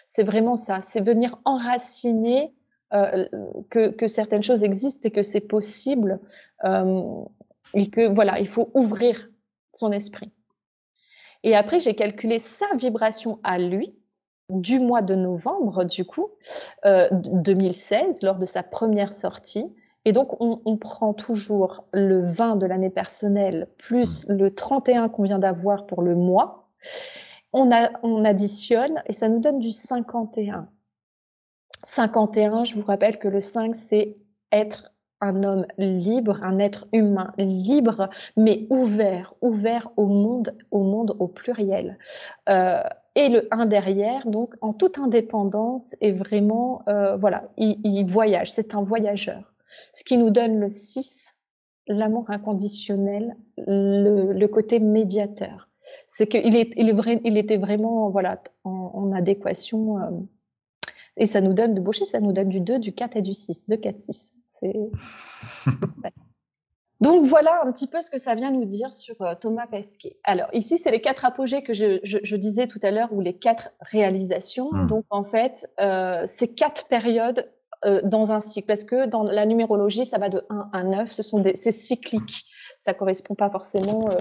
[0.07, 2.53] C'est vraiment ça, c'est venir enraciner
[2.92, 3.28] euh,
[3.70, 6.18] que, que, certaines choses existent et que c'est possible
[6.64, 7.22] euh,
[7.72, 9.30] et que voilà, il faut ouvrir
[9.72, 10.32] son esprit.
[11.44, 13.94] Et après, j'ai calculé sa vibration à lui
[14.48, 16.30] du mois de novembre, du coup,
[16.84, 19.72] 2016, lors de sa première sortie.
[20.05, 24.32] Et donc, on, prend toujours le 20 de l'année personnelle plus mmh.
[24.32, 26.68] le 31 qu'on vient d'avoir pour le mois.
[27.53, 27.70] On,
[28.03, 30.68] on additionne et ça nous donne du 51.
[31.84, 34.16] 51, je vous rappelle que le 5, c'est
[34.50, 41.14] être un homme libre, un être humain libre, mais ouvert, ouvert au monde, au monde
[41.20, 41.96] au pluriel.
[42.48, 42.82] Euh,
[43.14, 48.74] et le 1 derrière, donc en toute indépendance, et vraiment, euh, voilà, il voyage, c'est
[48.74, 49.51] un voyageur.
[49.93, 51.37] Ce qui nous donne le 6,
[51.89, 55.68] l'amour inconditionnel, le, côté médiateur.
[56.07, 59.99] C'est qu'il est, il est vrai, il était vraiment voilà, en, adéquation.
[59.99, 60.11] Euh,
[61.16, 63.23] et ça nous donne de beaux chiffres, ça nous donne du 2, du 4 et
[63.23, 63.68] du 6.
[63.68, 64.35] 2, 4, 6.
[64.49, 64.75] C'est...
[67.01, 70.16] Donc voilà un petit peu ce que ça vient nous dire sur euh, Thomas Pesquet.
[70.23, 73.35] Alors ici, c'est les quatre apogées que je, je, disais tout à l'heure, ou les
[73.35, 74.70] quatre réalisations.
[74.70, 74.87] Hmm.
[74.87, 77.51] Donc en fait, euh, ces quatre périodes
[77.85, 81.11] euh, dans un cycle Parce que dans la numérologie, ça va de 1 à 9,
[81.11, 82.47] ce sont des, c'est cyclique.
[82.78, 84.16] Ça correspond pas forcément euh,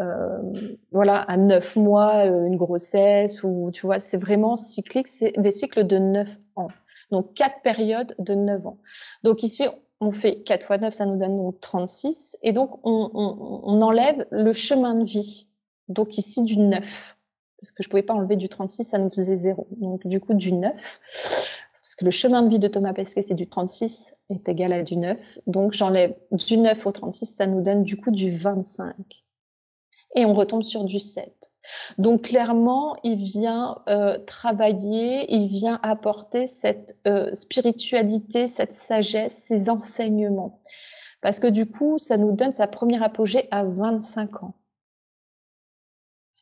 [0.00, 5.50] euh, voilà, à 9 mois, une grossesse, ou tu vois, c'est vraiment cyclique, c'est des
[5.50, 6.68] cycles de 9 ans.
[7.10, 8.78] Donc, quatre périodes de 9 ans.
[9.22, 9.66] Donc ici,
[10.00, 12.36] on fait 4 fois 9, ça nous donne donc 36.
[12.42, 15.48] Et donc, on, on, on enlève le chemin de vie.
[15.88, 17.16] Donc ici, du 9
[17.64, 19.66] parce que je pouvais pas enlever du 36, ça nous faisait 0.
[19.78, 20.74] Donc du coup du 9
[21.94, 24.82] parce que le chemin de vie de Thomas Pesquet, c'est du 36 est égal à
[24.82, 25.38] du 9.
[25.46, 28.96] Donc j'enlève du 9 au 36, ça nous donne du coup du 25.
[30.16, 31.52] Et on retombe sur du 7.
[31.98, 39.70] Donc clairement, il vient euh, travailler, il vient apporter cette euh, spiritualité, cette sagesse, ces
[39.70, 40.62] enseignements.
[41.20, 44.54] Parce que du coup, ça nous donne sa première apogée à 25 ans.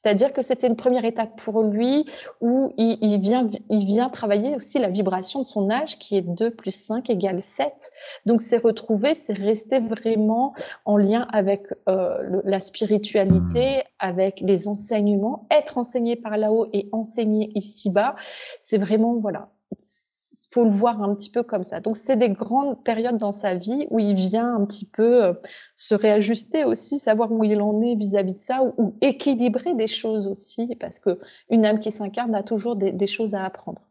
[0.03, 2.05] C'est-à-dire que c'était une première étape pour lui
[2.41, 6.51] où il, vient, il vient travailler aussi la vibration de son âge qui est 2
[6.51, 7.91] plus 5 égale 7.
[8.27, 15.47] Donc c'est retrouver, c'est rester vraiment en lien avec euh, la spiritualité, avec les enseignements,
[15.51, 18.17] être enseigné par là-haut et enseigner ici-bas.
[18.61, 19.51] C'est vraiment, voilà,
[20.53, 21.81] faut le voir un petit peu comme ça.
[21.81, 25.33] Donc c'est des grandes périodes dans sa vie où il vient un petit peu euh,
[25.77, 30.27] se réajuster aussi, savoir où il en est vis-à-vis de ça, ou, équilibrer des choses
[30.27, 31.19] aussi, parce que
[31.51, 33.83] une âme qui s'incarne a toujours des, choses à apprendre.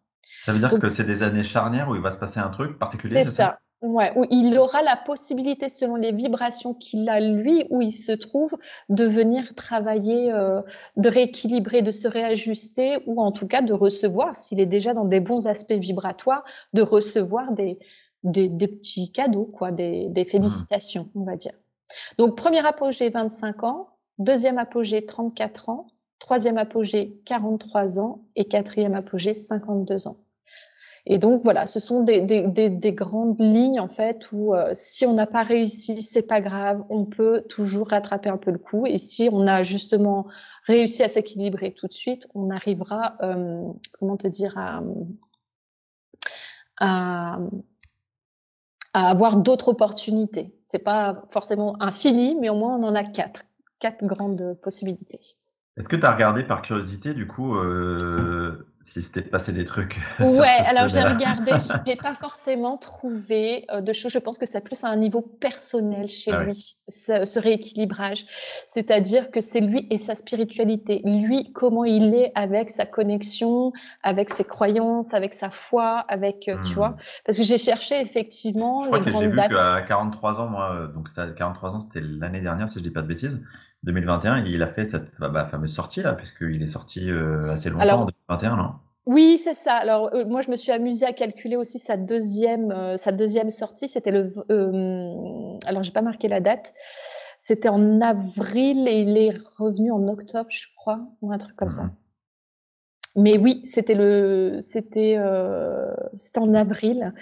[0.45, 2.77] Ça veut dire que c'est des années charnières où il va se passer un truc
[2.77, 3.23] particulier.
[3.23, 3.59] C'est ça?
[3.81, 8.11] Ouais, où il aura la possibilité, selon les vibrations qu'il a lui, où il se
[8.11, 8.55] trouve,
[8.89, 10.61] de venir travailler, euh,
[10.97, 15.05] de rééquilibrer, de se réajuster, ou en tout cas de recevoir, s'il est déjà dans
[15.05, 17.79] des bons aspects vibratoires, de recevoir des,
[18.23, 21.53] des, petits cadeaux, quoi, des, des félicitations, on va dire.
[22.19, 23.89] Donc, premier apogée, 25 ans.
[24.19, 25.87] Deuxième apogée, 34 ans.
[26.19, 28.21] Troisième apogée, 43 ans.
[28.35, 30.17] Et quatrième apogée, 52 ans.
[31.05, 34.71] Et donc voilà, ce sont des, des, des, des grandes lignes en fait où euh,
[34.73, 38.59] si on n'a pas réussi, c'est pas grave, on peut toujours rattraper un peu le
[38.59, 38.85] coup.
[38.85, 40.27] Et si on a justement
[40.65, 43.63] réussi à s'équilibrer tout de suite, on arrivera, euh,
[43.99, 44.81] comment te dire, à
[48.93, 50.53] avoir d'autres opportunités.
[50.63, 53.43] C'est pas forcément infini, mais au moins on en a quatre,
[53.79, 55.19] quatre grandes possibilités.
[55.77, 59.97] Est-ce que tu as regardé par curiosité, du coup, euh, si c'était passé des trucs
[60.19, 61.51] Ouais, alors j'ai regardé,
[61.85, 64.11] j'ai pas forcément trouvé euh, de choses.
[64.11, 68.25] Je pense que c'est plus à un niveau personnel chez ah lui, ce, rééquilibrage.
[68.67, 71.01] C'est-à-dire que c'est lui et sa spiritualité.
[71.05, 73.71] Lui, comment il est avec sa connexion,
[74.03, 76.89] avec ses croyances, avec sa foi, avec, euh, tu vois.
[76.89, 76.97] Hmm.
[77.25, 78.81] Parce que j'ai cherché effectivement.
[78.81, 82.01] Je crois que j'ai vu qu'à 43 ans, moi, donc c'était à 43 ans, c'était
[82.01, 83.41] l'année dernière, si je dis pas de bêtises.
[83.83, 88.01] 2021, il a fait cette bah, fameuse sortie là, puisqu'il est sorti euh, assez longtemps
[88.01, 88.73] en 2021, non?
[89.07, 89.73] Oui, c'est ça.
[89.73, 93.49] Alors euh, moi, je me suis amusée à calculer aussi sa deuxième, euh, sa deuxième
[93.49, 93.87] sortie.
[93.87, 94.33] C'était le,
[95.65, 96.73] alors j'ai pas marqué la date.
[97.39, 101.71] C'était en avril et il est revenu en octobre, je crois, ou un truc comme
[101.71, 101.83] ça.
[101.83, 101.91] Mhm.
[103.15, 105.17] Mais oui, c'était le, c'était,
[106.15, 107.13] c'était en avril.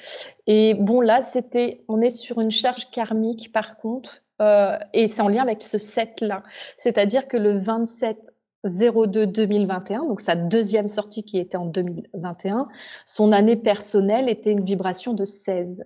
[0.45, 5.21] Et bon là, c'était, on est sur une charge karmique par contre euh, et c'est
[5.21, 6.43] en lien avec ce 7-là.
[6.77, 8.17] C'est-à-dire que le 27
[8.65, 12.67] 02 2021, donc sa deuxième sortie qui était en 2021,
[13.05, 15.85] son année personnelle était une vibration de 16.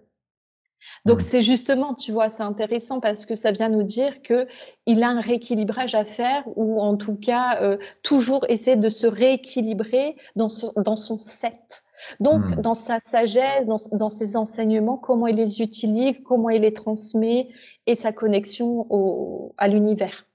[1.05, 1.25] Donc hmm.
[1.25, 4.47] c'est justement, tu vois, c'est intéressant parce que ça vient nous dire que
[4.85, 9.07] il a un rééquilibrage à faire ou en tout cas euh, toujours essayer de se
[9.07, 11.83] rééquilibrer dans son dans son 7.
[12.19, 12.61] Donc, hmm.
[12.61, 17.47] dans sa sagesse, dans, ses enseignements, comment il les utilise, comment il les transmet
[17.87, 20.25] et sa connexion au, à l'univers.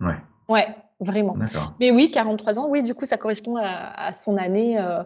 [0.00, 0.16] Ouais.
[0.48, 0.66] Ouais,
[0.98, 1.36] vraiment.
[1.78, 4.78] Mais oui, 43 ans, oui, du coup, ça correspond à, son année.
[4.78, 5.02] Euh,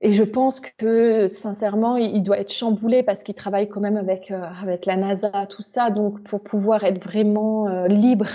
[0.00, 4.30] et je pense que, sincèrement, il doit être chamboulé parce qu'il travaille quand même avec,
[4.30, 5.90] euh, avec la NASA, tout ça.
[5.90, 8.28] Donc, pour pouvoir être vraiment euh, libre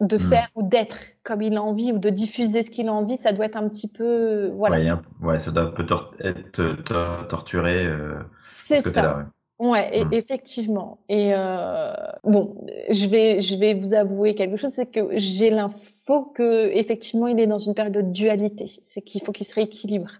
[0.00, 0.20] de hmm.
[0.20, 3.32] faire ou d'être comme il a envie ou de diffuser ce qu'il a envie, ça
[3.32, 5.00] doit être un petit peu voilà.
[5.22, 5.86] Ouais, ça doit peut
[6.20, 7.86] être torturé.
[7.86, 8.14] Euh,
[8.50, 9.18] c'est ça.
[9.18, 9.24] Ouais,
[9.60, 10.12] hmm.
[10.12, 10.98] effectivement.
[11.08, 11.92] Et euh,
[12.24, 12.56] bon,
[12.88, 17.38] je vais je vais vous avouer quelque chose, c'est que j'ai l'info que effectivement il
[17.40, 20.10] est dans une période de dualité, c'est qu'il faut qu'il se rééquilibre.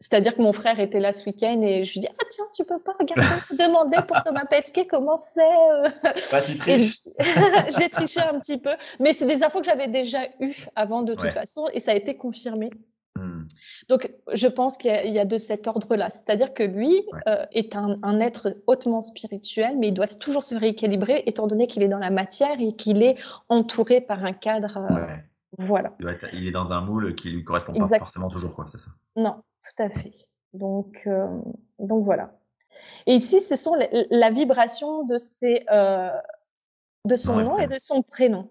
[0.00, 2.64] C'est-à-dire que mon frère était là ce week-end et je lui dis ah tiens tu
[2.64, 5.88] peux pas regarder demander pour Thomas Pesquet comment c'est euh.
[6.30, 7.00] bah, tu triches
[7.78, 11.14] j'ai triché un petit peu mais c'est des infos que j'avais déjà eues avant de
[11.14, 12.70] toute façon et ça a été confirmé.
[13.88, 16.10] Donc je pense qu'il y, a de cet ordre-là.
[16.10, 20.54] C'est-à-dire que lui euh, est un, un, être hautement spirituel mais il doit toujours se
[20.54, 23.16] rééquilibrer étant donné qu'il est dans la matière et qu'il est
[23.48, 25.06] entouré par un cadre euh,
[25.56, 25.94] voilà.
[26.34, 28.90] Il, est dans un moule qui lui correspond pas forcément toujours quoi c'est ça.
[29.16, 30.12] Non tout à fait.
[30.54, 31.26] Donc, euh,
[31.78, 32.38] donc voilà.
[33.06, 33.74] Et ici, ce sont
[34.10, 35.64] la vibration de, ses,
[37.04, 38.50] de son nom et de son prénom,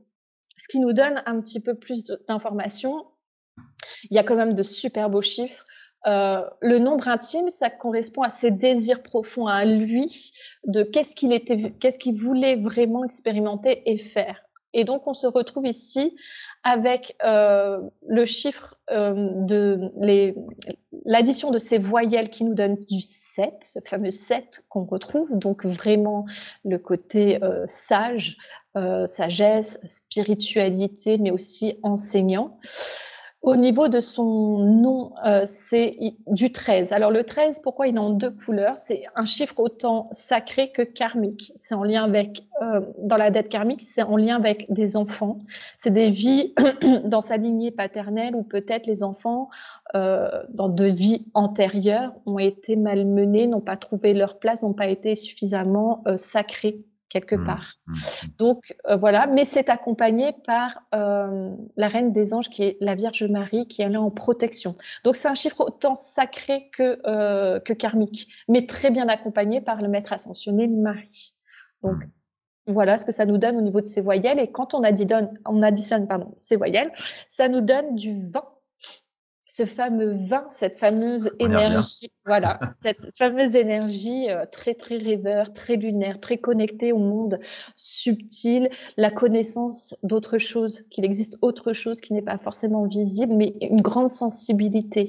[0.58, 3.06] ce qui nous donne un petit peu plus d'informations.
[4.10, 5.66] Il y a quand même de super beaux chiffres.
[6.06, 10.32] Euh, le nombre intime, ça correspond à ses désirs profonds à lui,
[10.66, 14.42] de qu'est-ce qu'il était, qu'est-ce qu'il voulait vraiment expérimenter et faire.
[14.74, 16.16] Et donc, on se retrouve ici
[16.64, 19.92] avec euh, le chiffre euh, de
[21.04, 25.66] l'addition de ces voyelles qui nous donne du 7, ce fameux 7 qu'on retrouve, donc
[25.66, 26.26] vraiment
[26.64, 28.38] le côté sage,
[29.06, 32.60] sagesse, spiritualité, mais aussi enseignant.
[33.44, 36.92] Au niveau de son nom, euh, c'est du 13.
[36.92, 38.76] Alors le 13, pourquoi il est en deux couleurs?
[38.78, 41.54] C'est un chiffre autant sacré que karmique.
[41.56, 45.38] C'est en lien avec, euh, dans la dette karmique, c'est en lien avec des enfants.
[45.78, 46.56] C'est des vies
[47.06, 49.50] dans sa lignée paternelle ou peut-être les enfants
[49.94, 54.88] euh, dans de vies antérieures ont été malmenés, n'ont pas trouvé leur place, n'ont pas
[54.88, 57.74] été suffisamment sacrés quelque mmh, part.
[57.86, 58.28] Mmh, mmh.
[58.38, 62.96] Donc euh, voilà, mais c'est accompagné par euh, la reine des anges qui est la
[62.96, 64.76] Vierge Marie qui est là en protection.
[65.04, 69.82] Donc c'est un chiffre autant sacré que euh, que karmique, mais très bien accompagné par
[69.82, 71.34] le maître ascensionné Marie.
[71.84, 72.04] Donc
[72.68, 75.34] voilà ce que ça nous donne au niveau de ces voyelles et quand on additionne,
[75.46, 76.92] on additionne pardon ces voyelles,
[77.30, 78.57] ça nous donne du vent
[79.48, 85.76] ce fameux vin, cette fameuse énergie, voilà, cette fameuse énergie euh, très très rêveur, très
[85.76, 87.40] lunaire, très connectée au monde
[87.76, 93.56] subtil, la connaissance d'autre chose, qu'il existe autre chose qui n'est pas forcément visible, mais
[93.62, 95.08] une grande sensibilité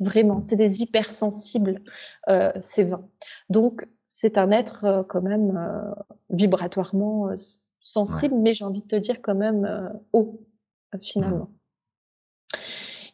[0.00, 1.80] Vraiment, c'est des hypersensibles,
[2.28, 3.06] euh, ces vins.
[3.48, 5.94] Donc, c'est un être euh, quand même euh,
[6.30, 7.30] vibratoirement
[7.80, 10.40] sensible, mais j'ai envie de te dire quand même haut,
[11.00, 11.50] finalement.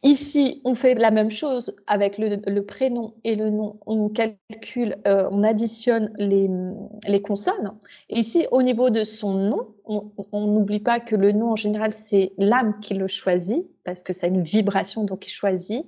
[0.03, 3.79] Ici, on fait la même chose avec le, prénom et le nom.
[3.85, 7.75] On calcule, euh, on additionne les, consonnes.
[8.09, 11.93] Et ici, au niveau de son nom, on n'oublie pas que le nom, en général,
[11.93, 15.85] c'est l'âme qui le choisit, parce que c'est une vibration, donc il choisit.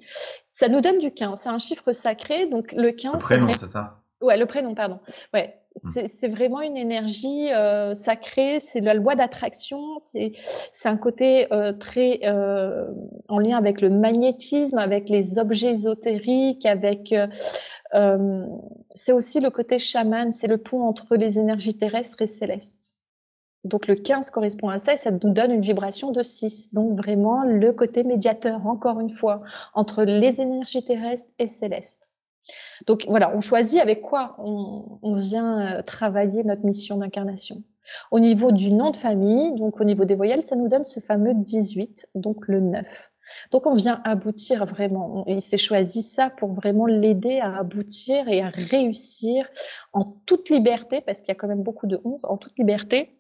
[0.51, 1.41] Ça nous donne du 15.
[1.41, 3.15] C'est un chiffre sacré, donc le 15...
[3.15, 4.03] Le prénom, c'est ça?
[4.21, 5.01] Ouais, le prénom, pardon.
[5.33, 5.62] Ouais.
[5.77, 10.35] C'est vraiment une énergie euh, sacrée, c'est la loi d'attraction, c'est
[10.85, 12.87] un côté euh, très euh,
[13.29, 17.15] en lien avec le magnétisme, avec les objets ésotériques, avec
[18.95, 22.95] c'est aussi le côté chaman, c'est le pont entre les énergies terrestres et célestes.
[23.65, 26.75] Donc le 15 correspond à ça et ça nous donne une vibration de 6.
[26.75, 29.43] Donc vraiment le côté médiateur, encore une fois,
[29.75, 32.13] entre les énergies terrestres et célestes.
[32.87, 37.63] Donc voilà, on choisit avec quoi on, vient euh, travailler notre mission d'incarnation.
[38.11, 41.01] Au niveau du nom de famille, donc au niveau des voyelles, ça nous donne ce
[41.01, 43.13] fameux 18, donc le 9.
[43.51, 45.25] Donc on vient aboutir vraiment.
[45.27, 49.49] Il s'est choisi ça pour vraiment l'aider à aboutir et à réussir
[49.93, 53.19] en toute liberté, parce qu'il y a quand même beaucoup de 11, en toute liberté,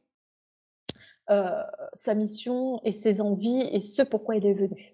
[1.30, 1.62] euh,
[1.94, 4.91] sa mission et ses envies et ce pourquoi il est venu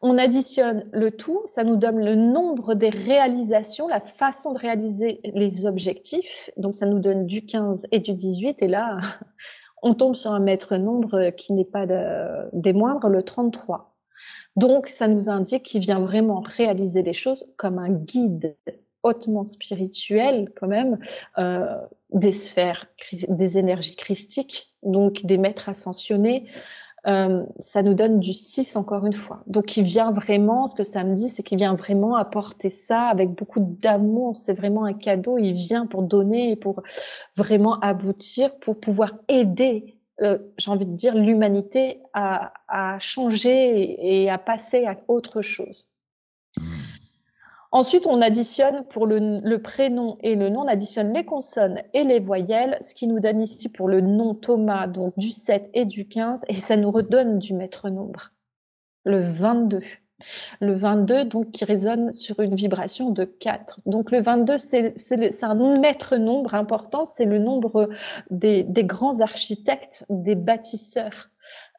[0.00, 5.20] on additionne le tout, ça nous donne le nombre des réalisations, la façon de réaliser
[5.24, 6.50] les objectifs.
[6.56, 8.62] Donc ça nous donne du 15 et du 18.
[8.62, 8.98] Et là,
[9.82, 11.86] on tombe sur un maître nombre qui n'est pas
[12.52, 13.94] des moindres, le 33.
[14.56, 18.56] Donc ça nous indique qu'il vient vraiment réaliser les choses comme un guide
[19.04, 20.98] hautement spirituel quand même,
[21.38, 21.76] euh,
[22.10, 22.86] des sphères,
[23.28, 26.46] des énergies christiques, donc des maîtres ascensionnés,
[27.06, 29.42] euh, ça nous donne du 6 encore une fois.
[29.46, 33.02] Donc il vient vraiment, ce que ça me dit, c'est qu'il vient vraiment apporter ça
[33.08, 34.36] avec beaucoup d'amour.
[34.36, 35.36] C'est vraiment un cadeau.
[35.38, 36.82] Il vient pour donner et pour
[37.36, 44.30] vraiment aboutir, pour pouvoir aider, euh, j'ai envie de dire, l'humanité à, à changer et
[44.30, 45.90] à passer à autre chose.
[47.74, 52.20] Ensuite, on additionne pour le, prénom et le nom, on additionne les consonnes et les
[52.20, 56.06] voyelles, ce qui nous donne ici pour le nom Thomas, donc du 7 et du
[56.06, 58.30] 15, et ça nous redonne du maître nombre,
[59.04, 59.80] le 22.
[60.60, 63.80] Le 22, donc, qui résonne sur une vibration de 4.
[63.86, 67.88] Donc, le 22, c'est un maître nombre important, c'est le nombre
[68.30, 71.28] des grands architectes, des bâtisseurs.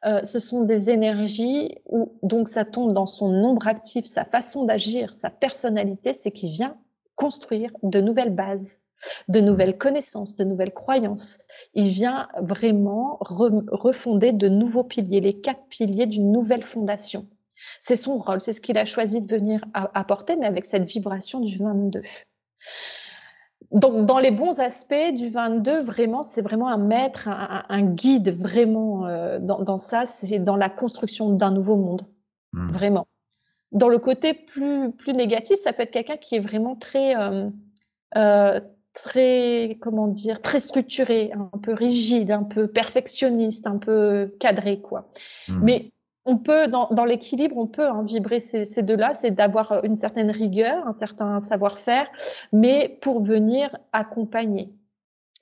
[0.06, 4.64] Euh, ce sont des énergies où donc ça tombe dans son nombre actif, sa façon
[4.64, 6.76] d'agir, sa personnalité, c'est qu'il vient
[7.16, 8.78] construire de nouvelles bases,
[9.28, 11.38] de nouvelles connaissances, de nouvelles croyances.
[11.74, 17.26] Il vient vraiment refonder de nouveaux piliers, les quatre piliers d'une nouvelle fondation.
[17.80, 21.40] C'est son rôle, c'est ce qu'il a choisi de venir apporter, mais avec cette vibration
[21.40, 22.02] du 22
[23.72, 29.06] donc, dans les bons aspects du 22, vraiment, c'est vraiment un maître, un, guide vraiment
[29.06, 30.06] euh, dans, ça.
[30.06, 32.02] C'est dans la construction d'un nouveau monde,
[32.52, 32.70] hmm.
[32.70, 33.06] vraiment.
[33.72, 37.50] Dans le côté plus plus négatif, ça peut être quelqu'un qui est vraiment très euh,
[38.16, 38.60] euh,
[38.94, 45.08] très comment dire très structuré, un peu rigide, un peu perfectionniste, un peu cadré quoi.
[45.48, 45.60] Hmm.
[45.62, 45.92] Mais
[46.26, 50.86] on peut, dans, l'équilibre, on peut hein, vibrer ces, deux-là, c'est d'avoir une certaine rigueur,
[50.86, 52.08] un certain savoir-faire,
[52.52, 54.74] mais pour venir accompagner.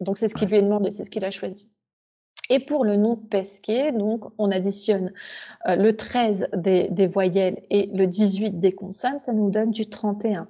[0.01, 1.71] Donc c'est ce qui lui est demandé, c'est ce qu'il a choisi.
[2.51, 5.13] Et pour le nom pesqué, donc on additionne
[5.67, 10.49] euh, le 13 des, voyelles et le 18 des consonnes, ça nous donne du 31.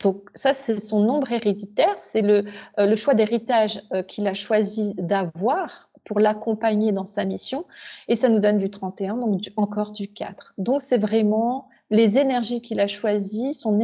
[0.00, 2.44] Donc ça, c'est son nombre héréditaire, c'est le,
[2.78, 7.64] euh, le choix d'héritage euh, qu'il a choisi d'avoir pour l'accompagner dans sa mission.
[8.08, 10.54] Et ça nous donne du 31, donc encore du 4.
[10.58, 13.78] Donc c'est vraiment les énergies qu'il a choisies, son,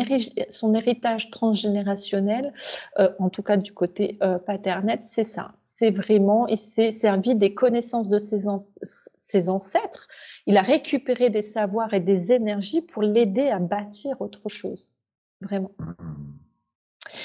[0.75, 2.53] héritage transgénérationnel,
[2.99, 5.53] euh, en tout cas du côté euh, paternel, c'est ça.
[5.57, 8.47] C'est vraiment, il s'est servi des connaissances de ses,
[8.83, 10.09] ses ancêtres.
[10.47, 14.95] Il a récupéré des savoirs et des énergies pour l'aider à bâtir autre chose.
[15.43, 15.71] Vraiment.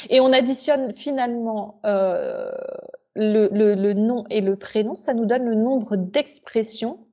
[0.09, 2.51] Et on additionne finalement euh,
[3.15, 7.05] le, nom et le prénom, ça nous donne le nombre d'expressions,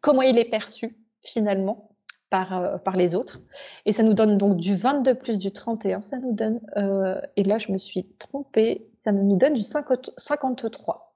[0.00, 1.90] comment il est perçu finalement
[2.30, 3.40] par, euh, par les autres.
[3.86, 7.44] Et ça nous donne donc du 22 plus du 31, ça nous donne, euh, et
[7.44, 11.14] là je me suis trompée, ça nous donne du 53.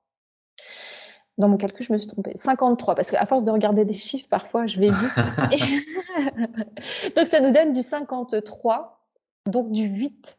[1.39, 2.33] Dans mon calcul, je me suis trompée.
[2.35, 7.15] 53, parce qu'à force de regarder des chiffres, parfois, je vais vite.
[7.17, 9.07] donc, ça nous donne du 53,
[9.47, 10.37] donc du 8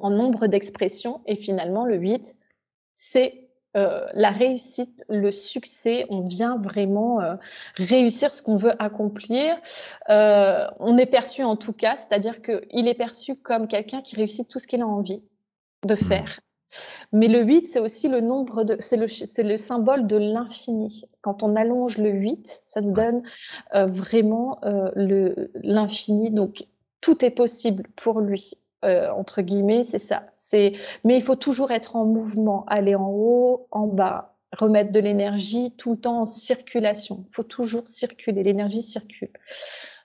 [0.00, 1.20] en nombre d'expressions.
[1.26, 2.36] Et finalement, le 8,
[3.02, 7.36] c'est euh, la réussite, le succès, on vient vraiment euh,
[7.76, 9.56] réussir ce qu'on veut accomplir.
[10.10, 14.46] Euh, on est perçu en tout cas, c'est-à-dire qu'il est perçu comme quelqu'un qui réussit
[14.48, 15.22] tout ce qu'il a envie
[15.86, 15.96] de mmh.
[15.96, 16.40] faire.
[17.12, 21.04] Mais le 8, c'est aussi le nombre de, c'est le, c'est le symbole de l'infini.
[21.22, 23.22] Quand on allonge le 8, ça nous donne
[23.72, 26.30] vraiment le, l'infini.
[26.30, 26.66] Donc,
[27.00, 28.59] tout est possible pour lui.
[28.84, 30.24] Euh, entre guillemets, c'est ça.
[30.32, 30.72] C'est,
[31.04, 35.74] mais il faut toujours être en mouvement, aller en haut, en bas, remettre de l'énergie
[35.76, 37.24] tout le temps en circulation.
[37.28, 39.30] Il faut toujours circuler, l'énergie circule.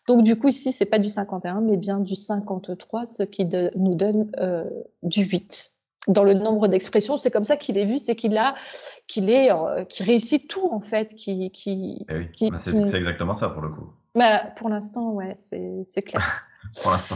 [0.07, 3.95] Donc du coup ici c'est pas du 51 mais bien du 53, ce qui nous
[3.95, 4.69] donne euh,
[5.03, 5.71] du 8.
[6.07, 8.53] Dans le nombre d'expressions, c'est comme ça qu'il est vu, c'est qu'il a,
[9.07, 12.05] qu'il est, euh, qui réussit tout en fait, qui, qui.
[12.09, 13.89] Eh bah, c'est, exactement ça pour le coup.
[14.13, 16.45] Bah, pour l'instant, ouais, c'est, c'est clair.
[16.83, 17.15] pour l'instant.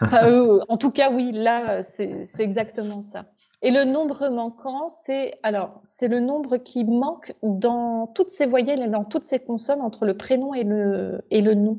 [0.12, 3.26] Euh, en tout cas, oui, là, c'est exactement ça.
[3.62, 8.82] Et le nombre manquant, c'est alors c'est le nombre qui manque dans toutes ces voyelles
[8.82, 11.78] et dans toutes ces consonnes entre le prénom et le et le nom.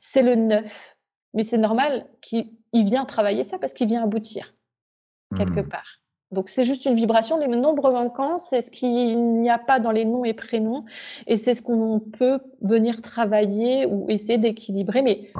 [0.00, 0.96] C'est le 9.
[1.32, 4.54] Mais c'est normal qu'il vient travailler ça parce qu'il vient aboutir
[5.36, 5.68] quelque hmm.
[5.68, 6.00] part.
[6.32, 7.38] Donc c'est juste une vibration.
[7.38, 10.84] Les nombres manquants, c'est ce qu'il n'y a pas dans les noms et prénoms,
[11.26, 15.02] et c'est ce qu'on peut venir travailler ou essayer d'équilibrer.
[15.02, 15.32] Mais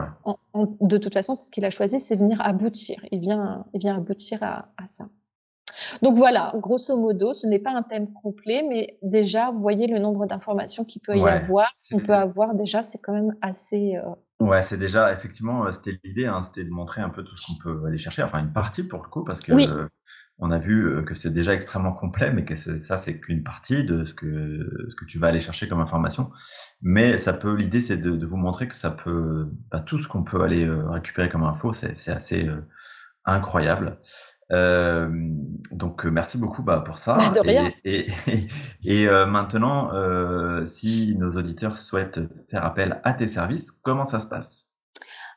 [0.81, 3.05] de toute façon, ce qu'il a choisi, c'est venir aboutir.
[3.13, 5.05] Il vient, il vient aboutir à, ça.
[6.03, 10.01] Donc voilà, grosso modo, ce n'est pas un thème complet, mais déjà, vous voyez le
[10.01, 11.73] nombre d'informations qu'il peut y avoir.
[11.93, 13.97] On peut avoir déjà, c'est quand même assez.
[13.97, 17.37] Euh, ouais, c'est déjà effectivement, euh, c'était l'idée, hein, c'était de montrer un peu tout
[17.37, 19.53] ce qu'on peut aller chercher, enfin une partie pour le coup, parce que
[20.41, 23.85] on a vu euh, que c'est déjà extrêmement complet, mais que ça, c'est qu'une partie
[23.85, 26.31] de ce que, ce que tu vas aller chercher comme information.
[26.81, 30.25] Mais ça peut, l'idée, c'est de, vous montrer que ça peut, bah, tout ce qu'on
[30.25, 32.67] peut aller euh, récupérer comme info, c'est assez euh,
[33.27, 33.99] incroyable.
[34.51, 37.17] donc merci beaucoup bah, pour ça.
[37.17, 37.71] Bah, de rien.
[37.85, 38.07] Et,
[38.85, 39.91] et, maintenant,
[40.67, 44.70] si nos auditeurs souhaitent faire appel à tes services, comment ça se passe?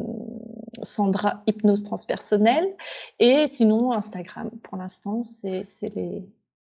[0.82, 2.74] Sandra Hypnose Transpersonnelle,
[3.20, 4.50] et sinon Instagram.
[4.64, 6.24] Pour l'instant, c'est les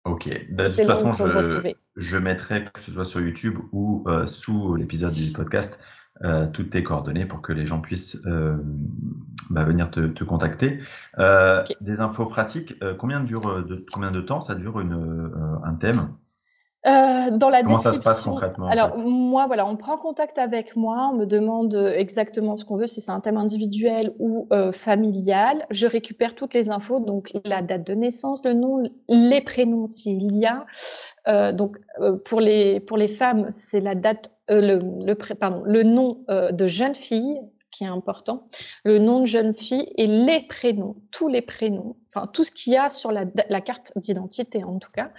[0.05, 4.27] Ok, bah, de toute façon, je, je, mettrai, que ce soit sur YouTube ou euh,
[4.27, 5.79] sous l'épisode du podcast,
[6.23, 8.55] euh, toutes tes coordonnées pour que les gens puissent euh,
[9.49, 10.79] bah, venir te, te contacter.
[11.17, 14.41] Des infos pratiques, combien, dure, de, combien de temps?
[14.41, 15.31] Ça dure une,
[15.63, 16.09] un thème?
[16.85, 20.75] Euh, dans la Comment ça se passe concrètement Alors moi, voilà, on prend contact avec
[20.75, 24.71] moi, on me demande exactement ce qu'on veut, si c'est un thème individuel ou euh,
[24.71, 25.65] familial.
[25.71, 30.35] Je récupère toutes les infos, donc la date de naissance, le nom, les prénoms s'il
[30.35, 30.65] y a.
[31.27, 35.63] Euh, donc euh, pour les pour les femmes, c'est la date, euh, le, le pardon,
[35.65, 37.39] le nom de jeune fille
[37.71, 38.45] qui est important,
[38.83, 42.73] le nom de jeune fille et les prénoms, tous les prénoms enfin tout ce qu'il
[42.73, 43.25] y a sur la,
[43.61, 45.09] carte d'identité en tout cas.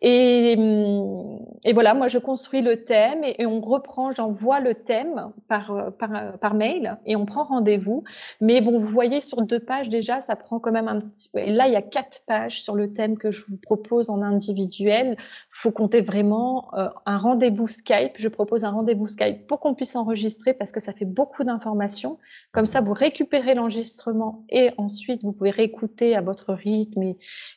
[0.00, 5.30] Et, hum, et, voilà, moi je construis le thème et, on reprend, j'envoie le thème
[5.48, 8.04] par, par, par, mail et on prend rendez-vous.
[8.40, 11.28] Mais bon, vous voyez sur deux pages déjà, ça prend quand même un petit.
[11.36, 14.22] Et là, il y a quatre pages sur le thème que je vous propose en
[14.22, 15.16] individuel.
[15.50, 18.16] Faut compter vraiment euh, un rendez-vous Skype.
[18.16, 22.18] Je propose un rendez-vous Skype pour qu'on puisse enregistrer parce que ça fait beaucoup d'informations.
[22.52, 27.02] Comme ça, vous récupérez l'enregistrement et ensuite vous pouvez réécouter à votre votre rythme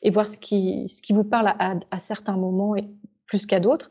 [0.02, 2.86] et, voir ce qui, ce qui vous parle à, certains moments et
[3.26, 3.90] plus qu'à d'autres.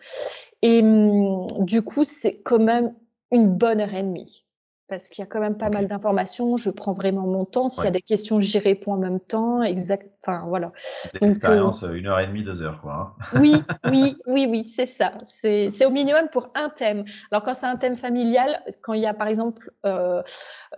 [0.62, 2.94] Et hum, du coup, c'est quand même
[3.32, 4.43] une bonne heure et demie
[4.88, 6.56] parce qu'il y a quand même pas mal d'informations.
[6.56, 7.68] Je prends vraiment mon temps.
[7.68, 9.62] S'il y a des questions, j'y réponds en même temps.
[9.62, 10.10] Exact.
[10.22, 10.72] Enfin, voilà.
[11.20, 13.16] Une expérience, euh, une heure et demie, deux heures, quoi.
[13.18, 13.38] Hein.
[13.40, 15.12] oui, oui, oui, oui, c'est ça.
[15.26, 17.04] C'est au minimum pour un thème.
[17.30, 20.22] Alors, quand c'est un thème familial, quand il y a, par exemple, euh,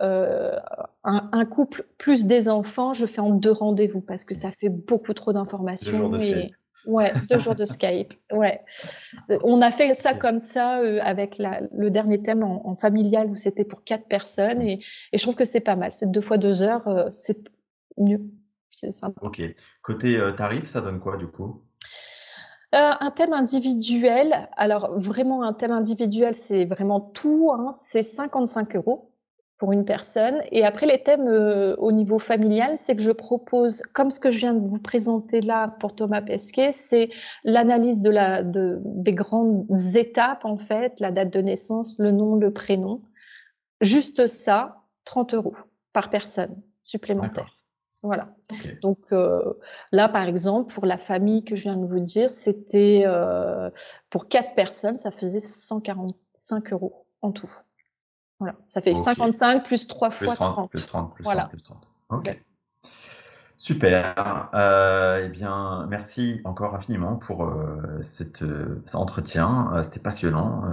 [0.01, 0.57] euh,
[1.03, 4.69] un, un, couple plus des enfants, je fais en deux rendez-vous parce que ça fait
[4.69, 6.11] beaucoup trop d'informations.
[6.87, 8.13] Ouais, deux jours de Skype.
[8.31, 8.61] Ouais.
[9.43, 13.35] On a fait ça comme ça euh, avec la, le dernier thème en, familial où
[13.35, 14.79] c'était pour quatre personnes et,
[15.11, 15.91] et, je trouve que c'est pas mal.
[15.91, 17.37] C'est deux fois deux heures, euh, c'est
[17.97, 18.21] mieux.
[18.69, 19.19] C'est sympa.
[19.21, 19.41] Ok.
[19.81, 21.63] Côté euh, tarif, ça donne quoi du coup?
[22.73, 29.09] Un thème individuel, alors vraiment un thème individuel, c'est vraiment tout, hein, c'est 55 euros
[29.57, 30.39] pour une personne.
[30.51, 34.29] Et après, les thèmes euh, au niveau familial, c'est que je propose, comme ce que
[34.29, 37.09] je viens de vous présenter là pour Thomas Pesquet, c'est
[37.43, 39.65] l'analyse de la, de, des grandes
[39.95, 43.01] étapes, en fait, la date de naissance, le nom, le prénom.
[43.81, 45.55] Juste ça, 30 euros
[45.93, 47.53] par personne supplémentaire.
[48.03, 48.29] Voilà.
[48.81, 49.53] Donc euh,
[49.91, 53.69] là, par exemple, pour la famille que je viens de vous dire, c'était euh,
[54.09, 57.51] pour quatre personnes, ça faisait 145 euros en tout.
[58.39, 61.87] Voilà, ça fait 55 plus 3 fois 30, Plus 30, plus 30, plus 30.
[62.09, 62.37] Ok.
[63.59, 64.49] Super.
[64.53, 68.43] Euh, eh bien, merci encore infiniment pour euh, cet
[68.93, 69.71] entretien.
[69.81, 70.63] C'était passionnant.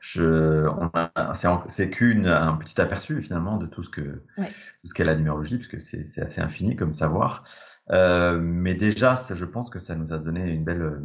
[0.00, 5.58] c'est qu'une un petit aperçu finalement de tout ce que tout ce qu'est la numérologie,
[5.58, 7.44] puisque c'est assez infini comme savoir.
[7.90, 11.02] mais déjà, je pense que ça nous a donné une belle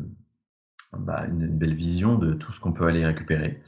[0.94, 3.62] bah, une, belle vision de tout ce qu'on peut aller récupérer.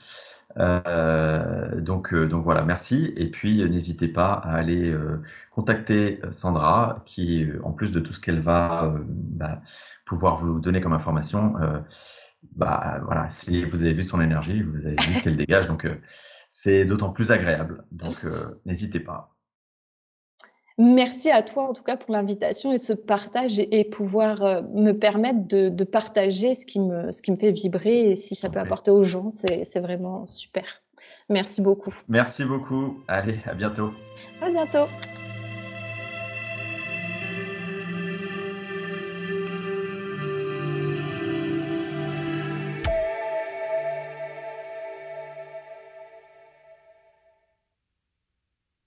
[0.58, 3.14] Euh, donc, euh, donc voilà, merci.
[3.16, 5.22] Et puis, n'hésitez pas à aller euh,
[5.52, 9.62] contacter Sandra, qui, en plus de tout ce qu'elle va bah,
[10.06, 11.56] pouvoir vous donner comme information,
[12.56, 15.88] bah voilà, si vous avez vu son énergie, vous avez vu ce qu'elle dégage, donc
[16.50, 17.86] c'est d'autant plus agréable.
[17.92, 18.26] Donc,
[18.66, 19.36] n'hésitez pas.
[20.78, 24.94] Merci à toi en tout cas pour l'invitation et ce partage et, pouvoir euh, me
[24.94, 28.60] permettre de, partager ce qui, me, ce qui me fait vibrer et si ça peut
[28.60, 30.82] apporter aux gens, c'est vraiment super.
[31.30, 31.96] Merci beaucoup.
[32.08, 33.04] Merci beaucoup.
[33.08, 33.92] Allez, à bientôt.
[34.42, 34.88] À bientôt.